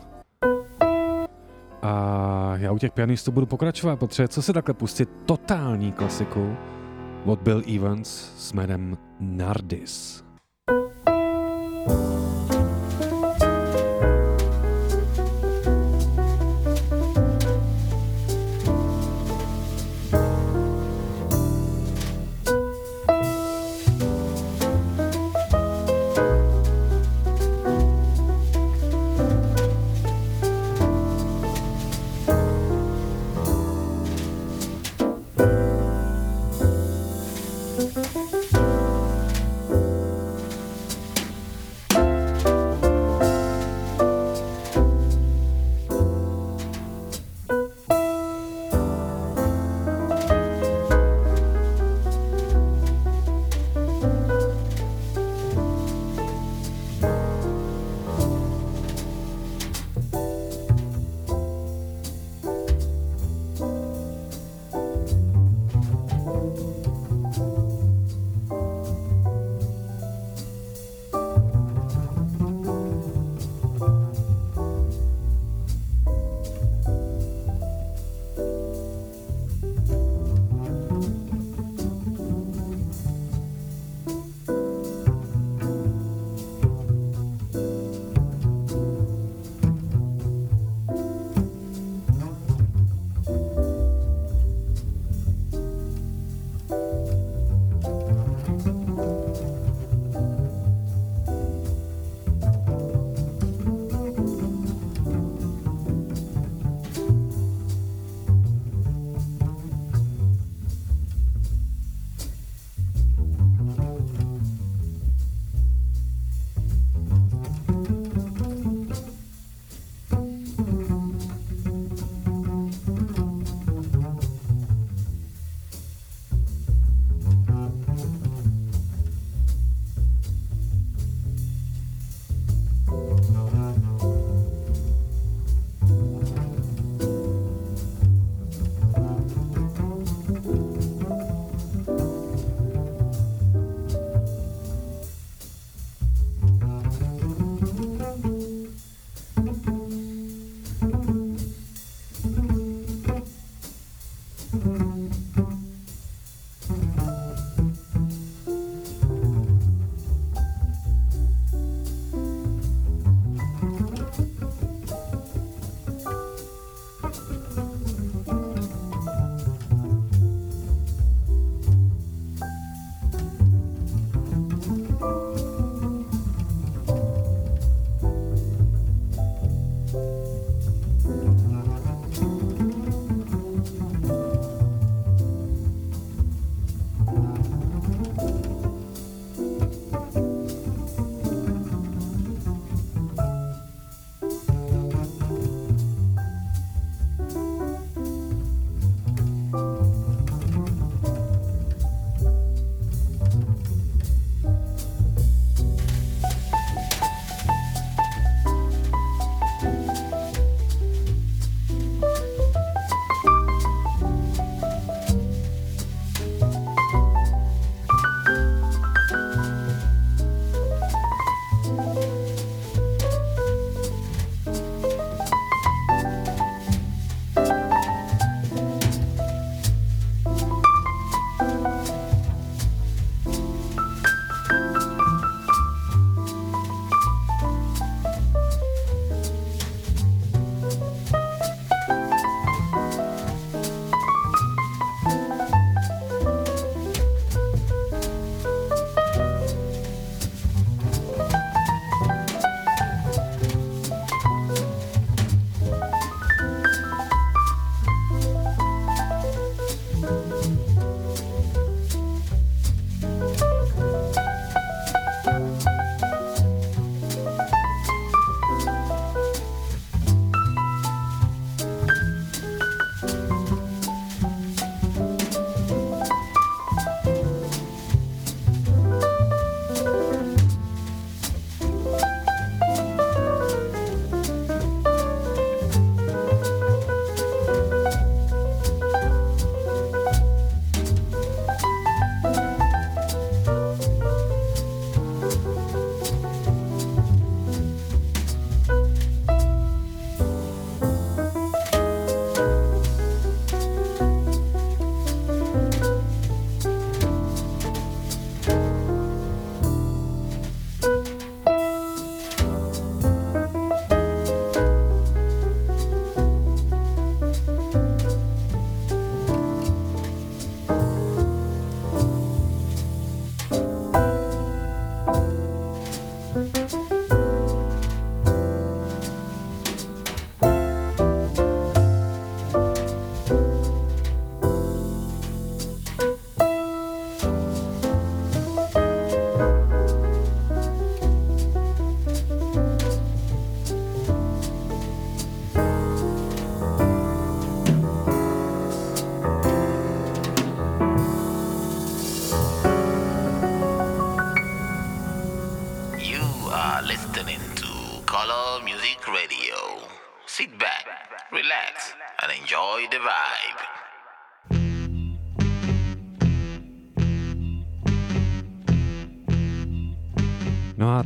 [1.82, 6.56] A já u těch pianistů budu pokračovat, protože co se takhle pustit totální klasiku
[7.26, 10.17] od Bill Evans s jménem Nardis.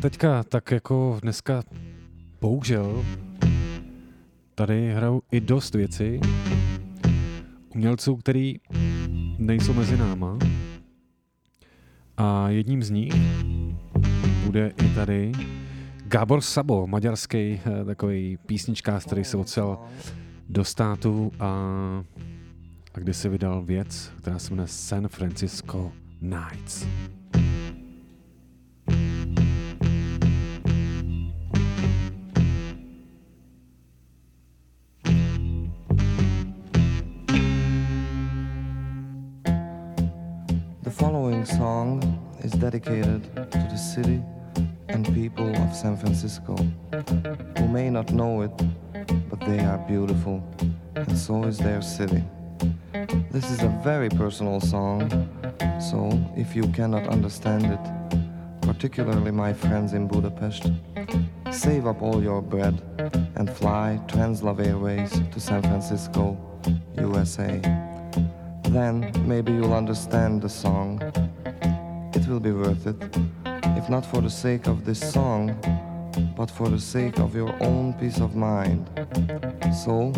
[0.01, 1.63] Teďka, tak jako dneska,
[2.41, 3.05] bohužel,
[4.55, 6.19] tady hrajou i dost věci
[7.75, 8.55] umělců, který
[9.37, 10.39] nejsou mezi náma.
[12.17, 13.13] A jedním z nich
[14.45, 15.31] bude i tady
[16.05, 19.77] Gábor Sabo, maďarský eh, takový písničkář, který se ocel
[20.49, 21.47] do státu a,
[22.93, 25.91] a kdy se vydal věc, která se jmenuje San Francisco
[26.21, 26.87] Nights.
[41.41, 44.21] Following song is dedicated to the city
[44.89, 46.55] and people of San Francisco
[47.57, 48.51] who may not know it,
[49.27, 50.43] but they are beautiful,
[50.93, 52.23] and so is their city.
[53.31, 55.09] This is a very personal song,
[55.79, 60.69] so if you cannot understand it, particularly my friends in Budapest,
[61.49, 62.79] save up all your bread
[63.35, 66.37] and fly Trans-Love Airways to San Francisco,
[66.99, 67.59] USA.
[68.69, 71.01] Then maybe you'll understand the song.
[72.13, 73.17] It will be worth it,
[73.77, 75.55] if not for the sake of this song,
[76.37, 78.89] but for the sake of your own peace of mind.
[79.83, 80.13] So,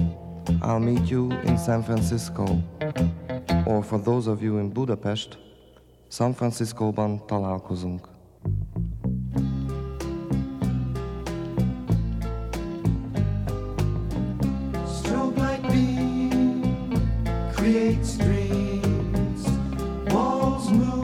[0.61, 2.61] I'll meet you in San Francisco,
[3.65, 5.37] or for those of you in Budapest,
[6.09, 8.07] San Francisco-ban találkozunk.
[17.63, 19.47] Creates dreams.
[20.11, 21.02] Walls move,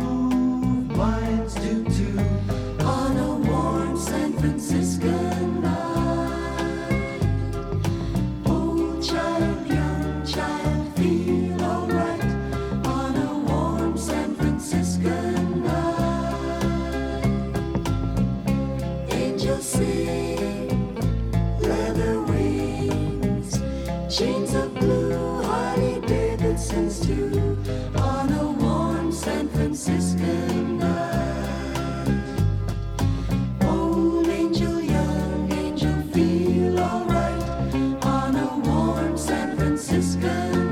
[40.30, 40.68] Francisco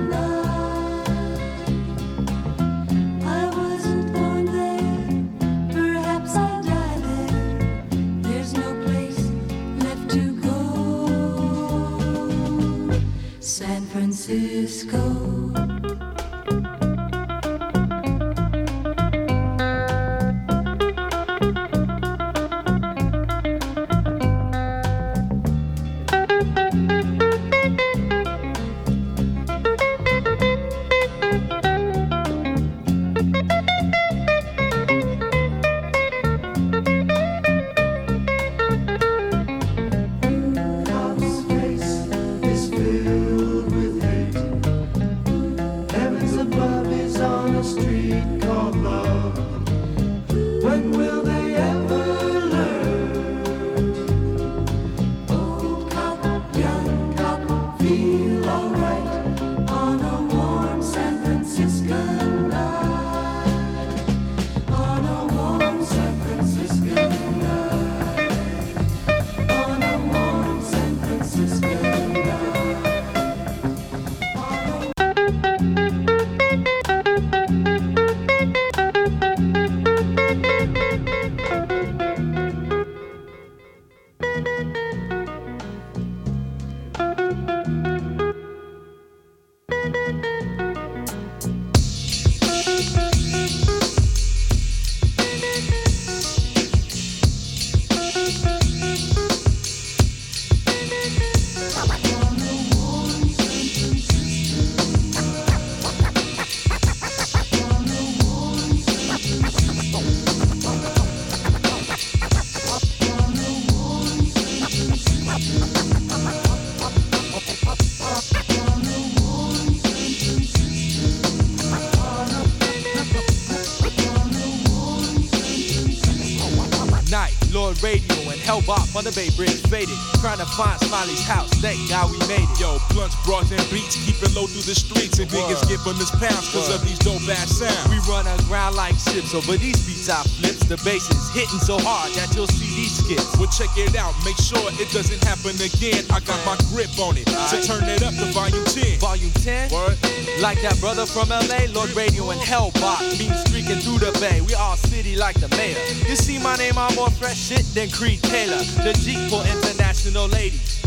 [129.17, 129.97] bop on the Bay Bridge, faded.
[130.21, 131.49] Trying to find Smiley's house.
[131.61, 132.59] Thank God we made it.
[132.59, 135.19] Yo, blunts, broads, and beats, keep it low through the streets.
[135.19, 137.89] And niggas giving us pounds cause of these dope ass sounds.
[137.89, 140.65] We run aground like ships over these beats I flips.
[140.65, 143.37] The bass is hitting so hard that you'll see these skips.
[143.37, 146.05] Well, check it out, make sure it doesn't happen again.
[146.13, 148.99] I got my grip on it, so turn it up to volume 10.
[148.99, 149.71] Volume 10?
[149.71, 149.97] Word.
[150.41, 153.01] Like that brother from LA, Lord Radio and Hellbot.
[153.17, 154.41] Me streaking through the bay.
[154.41, 155.77] We all city like the mayor.
[156.09, 158.57] You see my name, I'm more fresh shit than Creed Taylor.
[158.81, 160.81] The Jeep for international ladies.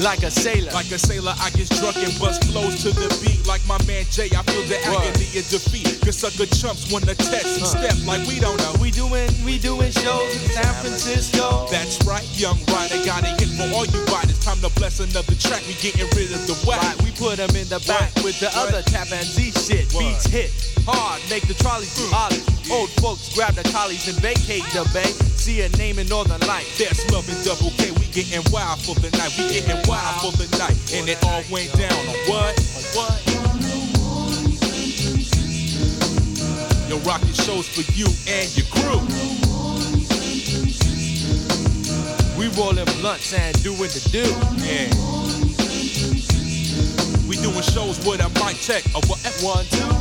[0.00, 0.72] Like a sailor.
[0.72, 3.44] Like a sailor, I get drunk and bust flows to the beat.
[3.44, 6.00] Like my man Jay, I feel the agony of defeat.
[6.04, 8.72] Cause sucker chumps wanna test and step like we don't know.
[8.80, 11.68] We doing, we doing shows in San Francisco.
[11.68, 14.40] That's right, young rider, got a hit for all you riders.
[14.40, 16.80] Time to bless another track, we getting rid of the whack.
[16.80, 19.84] Right, we put them in the back with the other tap and Z shit.
[19.92, 20.48] Beats hit
[20.88, 22.24] hard, make the trolleys do mm.
[22.24, 22.55] ollies.
[22.70, 25.06] Old folks grab the collies and vacate the bay.
[25.38, 26.66] See a name in Northern Light.
[26.78, 27.92] That's love and double K.
[27.92, 29.30] We getting wild for the night.
[29.38, 30.74] We getting wild for the night.
[30.92, 32.58] And it all went down on what?
[32.98, 33.22] What?
[36.90, 38.98] Yo, rockin' shows for you and your crew.
[42.36, 44.26] We rolling blunts and doing the do.
[44.66, 44.90] Yeah.
[47.28, 48.84] We doing shows with a mic check.
[48.94, 49.22] A what?
[49.42, 49.95] One, two.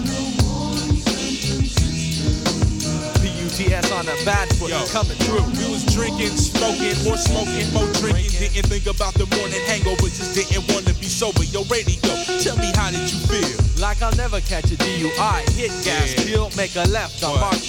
[3.96, 4.84] On the bad foot, Yo.
[4.92, 5.44] coming through.
[5.56, 8.52] We was drinking, smoking, more smoking, more drinking.
[8.52, 11.44] Didn't think about the morning hangover, just didn't want to be sober.
[11.44, 11.98] Yo, radio,
[12.44, 13.56] tell me how did you feel?
[13.80, 15.48] Like I'll never catch a DUI.
[15.56, 16.24] Hit gas, Yeah.
[16.28, 17.64] kill, make a left market.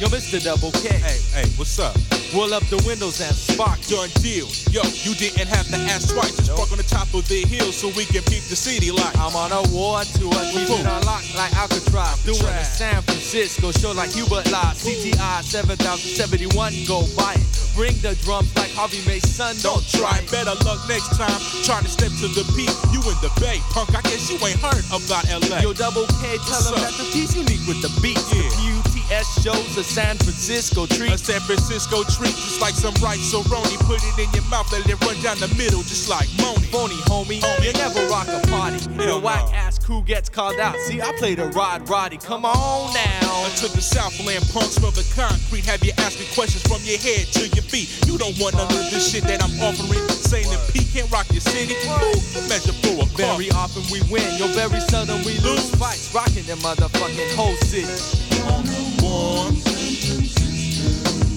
[0.00, 0.42] Yo, Mr.
[0.42, 0.88] Double K.
[0.98, 1.96] Hey, hey, what's up?
[2.34, 3.80] Roll up the windows and spark.
[3.88, 4.44] Done deal.
[4.68, 6.36] Yo, you didn't have to ask twice.
[6.36, 9.16] Just park on the top of the hill so we can peep the city lights.
[9.16, 12.20] I'm on a war tour, keeping unlocked like Alcatraz.
[12.28, 14.76] Doing a San Francisco show like Hubert Law.
[14.76, 17.48] CTI 7071, go buy it.
[17.72, 21.38] Bring the drums like Harvey Mason, Don't try, better luck next time.
[21.62, 23.62] Trying to step to the peak, you in the bay.
[23.72, 25.62] Punk, I guess you ain't heard about LA.
[25.62, 28.18] Yo, Double K, tell them that the piece unique with the beat.
[28.34, 28.50] Yeah.
[28.82, 31.12] The PUTS shows a San Francisco treat.
[31.12, 33.76] A San Francisco treat, just like some rice roni.
[33.88, 36.66] Put it in your mouth, let it run down the middle, just like Moni.
[36.68, 38.78] Phony homie, you never rock a party.
[38.94, 40.76] Hell Your whack ass crew gets called out.
[40.84, 42.18] See, I play the Rod Roddy.
[42.18, 43.44] Come on now.
[43.48, 45.64] Until the Southland punks from the concrete.
[45.64, 47.88] Have you asked me questions from your head to your feet?
[48.06, 50.04] You don't want none of this shit that I'm offering.
[50.08, 51.72] Saying that P can't rock your city.
[51.88, 53.40] Ooh, measure for a car.
[53.40, 56.12] Very often we win, yo, very seldom we lose fights.
[56.12, 58.77] Rocking the motherfucking whole city.
[59.08, 59.54] Born.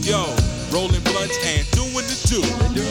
[0.04, 0.26] Yo,
[0.74, 2.42] rolling blunts and doing the do.
[2.76, 2.84] Do.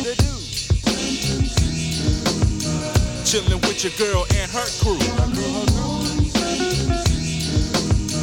[3.24, 5.00] Chilling with your girl and her crew.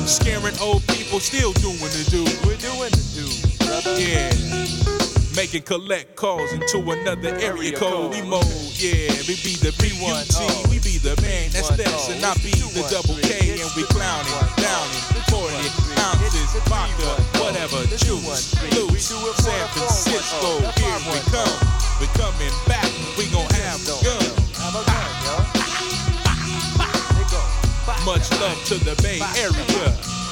[0.08, 2.24] Scaring old people, still doing the do.
[2.48, 3.28] We're doing the do.
[4.02, 5.17] Yeah.
[5.38, 8.10] Making collect calls into another area code.
[8.10, 8.42] We mode,
[8.74, 9.14] yeah.
[9.30, 13.22] We be the B1T, we be the man that's that's, and I be the double
[13.22, 15.54] K, and we clowning, downing, 40
[16.02, 21.54] ounces, vodka, whatever, juice, loose, San Francisco, here we come.
[22.02, 24.26] We coming back, we gon' have a gun.
[28.06, 30.27] Much love to the Bay Area.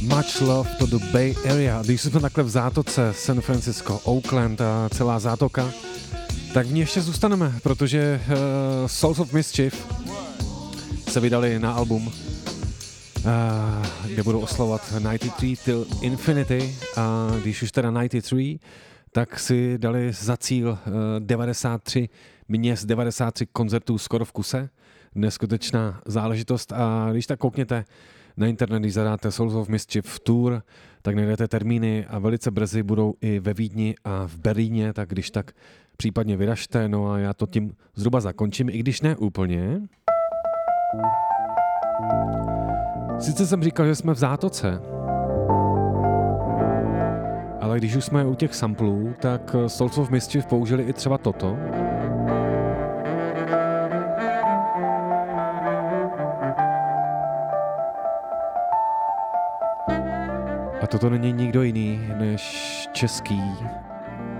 [0.00, 1.82] Much love to the Bay Area.
[1.82, 5.70] Když jsme takhle v zátoce San Francisco, Oakland a celá zátoka,
[6.54, 8.34] tak v ní ještě zůstaneme, protože uh,
[8.86, 9.86] Souls of Mischief
[11.08, 12.12] se vydali na album, uh,
[14.06, 18.58] kde budou oslavovat 93 till Infinity a když už teda 93,
[19.12, 20.76] tak si dali za cíl uh,
[21.18, 22.08] 93
[22.48, 24.68] měst, 93 koncertů skoro v kuse.
[25.14, 27.84] Neskutečná záležitost a když tak koukněte
[28.36, 30.62] na internet, když zadáte Souls of Mischief Tour,
[31.02, 35.30] tak najdete termíny a velice brzy budou i ve Vídni a v Berlíně, tak když
[35.30, 35.52] tak
[35.96, 39.80] případně vyražte, no a já to tím zhruba zakončím, i když ne úplně.
[43.18, 44.80] Sice jsem říkal, že jsme v zátoce,
[47.60, 51.56] ale když už jsme u těch samplů, tak Souls of Mischief použili i třeba toto.
[60.84, 62.42] A toto není nikdo jiný než
[62.92, 63.42] český,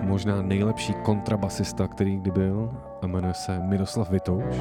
[0.02, 2.70] možná nejlepší kontrabasista, který kdy byl,
[3.02, 4.56] a jmenuje se Miroslav Vitouš.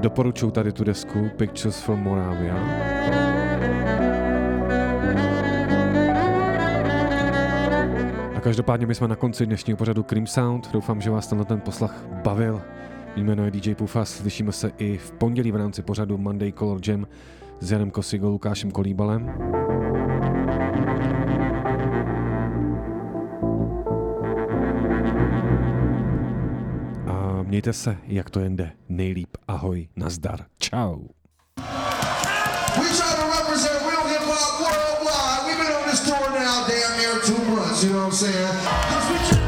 [0.00, 2.56] Doporučuji tady tu desku Pictures from Moravia.
[8.36, 10.72] A každopádně my jsme na konci dnešního pořadu Cream Sound.
[10.72, 12.62] Doufám, že vás tenhle ten poslach bavil.
[13.16, 17.06] Jméno je DJ Pufas, slyšíme se i v pondělí v rámci pořadu Monday Color Jam
[17.60, 19.28] s Janem Kosigou, Lukášem Kolíbalem.
[27.06, 28.72] A mějte se, jak to jen jde.
[28.88, 29.36] Nejlíp.
[29.48, 30.44] Ahoj, nazdar.
[30.58, 30.98] Čau.
[32.76, 33.78] We try to represent
[37.82, 39.47] you know what I'm saying?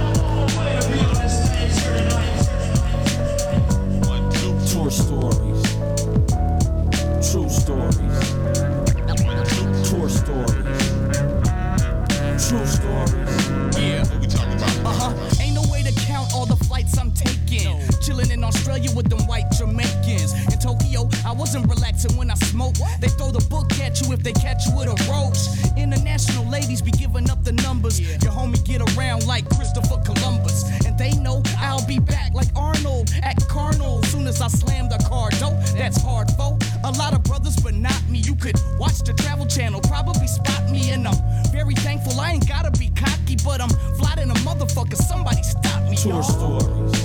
[18.70, 20.32] Australia with them white Jamaicans.
[20.52, 22.80] In Tokyo, I wasn't relaxing when I smoked.
[23.00, 25.42] They throw the book at you if they catch you with a roach.
[25.76, 27.98] International ladies be giving up the numbers.
[28.22, 30.62] Your homie get around like Christopher Columbus.
[30.86, 34.04] And they know I'll be back like Arnold at Carnal.
[34.04, 36.62] Soon as I slam the car door, that's hard folk.
[36.84, 38.18] A lot of brothers, but not me.
[38.18, 41.18] You could watch the Travel Channel, probably spot me, and I'm
[41.50, 42.20] very thankful.
[42.20, 44.94] I ain't gotta be cocky, but I'm fly than a motherfucker.
[44.94, 45.96] Somebody stop me.
[45.96, 46.99] Tour stories.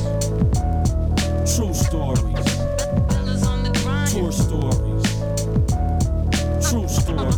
[1.56, 2.46] True stories.
[4.12, 5.04] Tour stories.
[6.68, 7.38] True stories.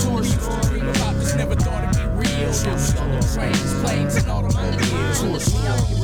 [0.00, 2.52] Tour about never thought it'd be real.
[3.34, 5.52] Trains, planes, and automobiles.
[5.52, 5.99] Me, I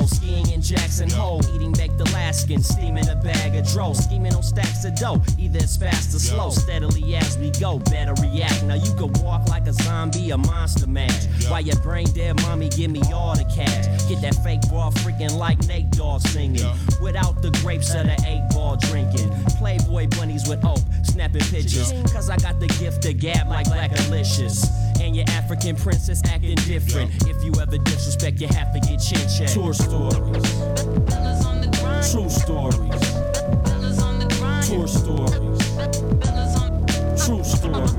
[0.00, 4.42] though, skiing in Jackson Hole, eating baked Alaskan, steaming a bag of dro, scheming on
[4.42, 8.64] stacks of dough, either it's fast or slow, steadily as we go, better react.
[8.64, 11.26] Now you can walk like a zombie, a monster match.
[11.48, 13.86] While your brain dead, mommy, give me all the cash.
[14.08, 16.66] Get that fake ball freaking like Nate Dogg singing,
[17.00, 19.30] without the grapes of the eight ball drinking.
[19.58, 23.92] Playboy bunnies with hope, snapping pictures, cause I got the gift of gab like Black
[24.06, 24.66] Alicious.
[25.06, 27.12] And your African princess acting different.
[27.28, 29.52] If you ever disrespect, you have to get chin checked.
[29.52, 30.42] Tour stories.
[32.10, 33.00] True stories.
[34.66, 35.58] Tour stories.
[37.24, 37.94] True stories.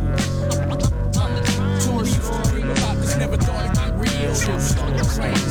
[1.85, 4.35] Tour story about this, never thought it'd be real.
[4.35, 5.46] True story.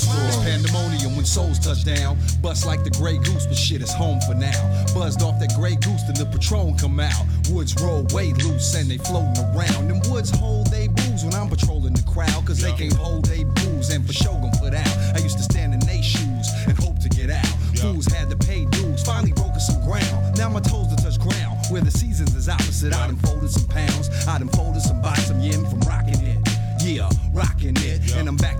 [0.00, 0.80] Trains, planes, and automobiles.
[0.80, 0.80] Tour stories.
[0.80, 2.18] Pandemonium when souls touch down.
[2.42, 4.60] Bust like the Grey Goose, but shit is home for now.
[4.94, 7.24] Buzzed off that Grey Goose, then the Patron come out.
[7.50, 9.88] Woods roll way loose and they floating around.
[9.88, 12.44] Them woods hold they booze when I'm patrolling the crowd.
[12.46, 14.96] Cause they can't hold they booze and for sure gon' put out.
[15.14, 17.46] I used to stand in they shoes and hope to get out.
[17.76, 20.36] Fools had to pay dues, finally broken some ground.
[20.36, 21.58] Now my toes to touch ground.
[21.70, 24.10] Where the seasons is opposite, I done folded some pounds.
[24.26, 26.38] I done folded some bought some yen from rocking it.
[26.82, 28.14] Yeah, rocking it.
[28.16, 28.59] And I'm back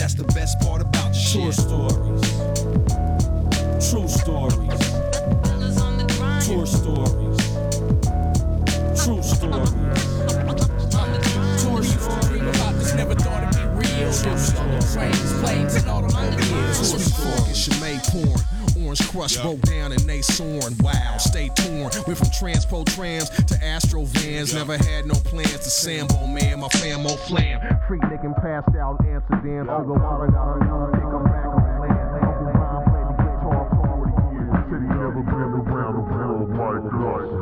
[0.00, 1.42] That's the best part about the shit.
[1.42, 2.22] Tour stories.
[3.90, 4.80] True stories.
[6.46, 7.38] Tour stories.
[9.04, 9.90] True stories.
[11.62, 14.10] Tour story about this, never thought it'd be real.
[14.10, 14.80] True story.
[14.90, 16.90] Trains, planes, and automobiles.
[16.90, 18.49] Sweet Fork and Chimay porn
[18.90, 19.44] orange crush yep.
[19.44, 20.76] broke down and they soaring.
[20.80, 21.90] Wow, stay torn.
[22.06, 24.52] Went from transpo trams to astro vans.
[24.52, 24.66] Yep.
[24.66, 26.60] Never had no plans to Sambo, man.
[26.60, 27.60] My fam on flam.
[27.86, 29.66] Freak nicking passed out in Amsterdam.
[29.66, 29.78] Yep.
[29.78, 32.10] Sugar water, gotta, gotta, pick em back on land.
[32.18, 34.50] Uncle Ryan played the guitar for 40 years.
[34.66, 37.39] City never been around the world like us.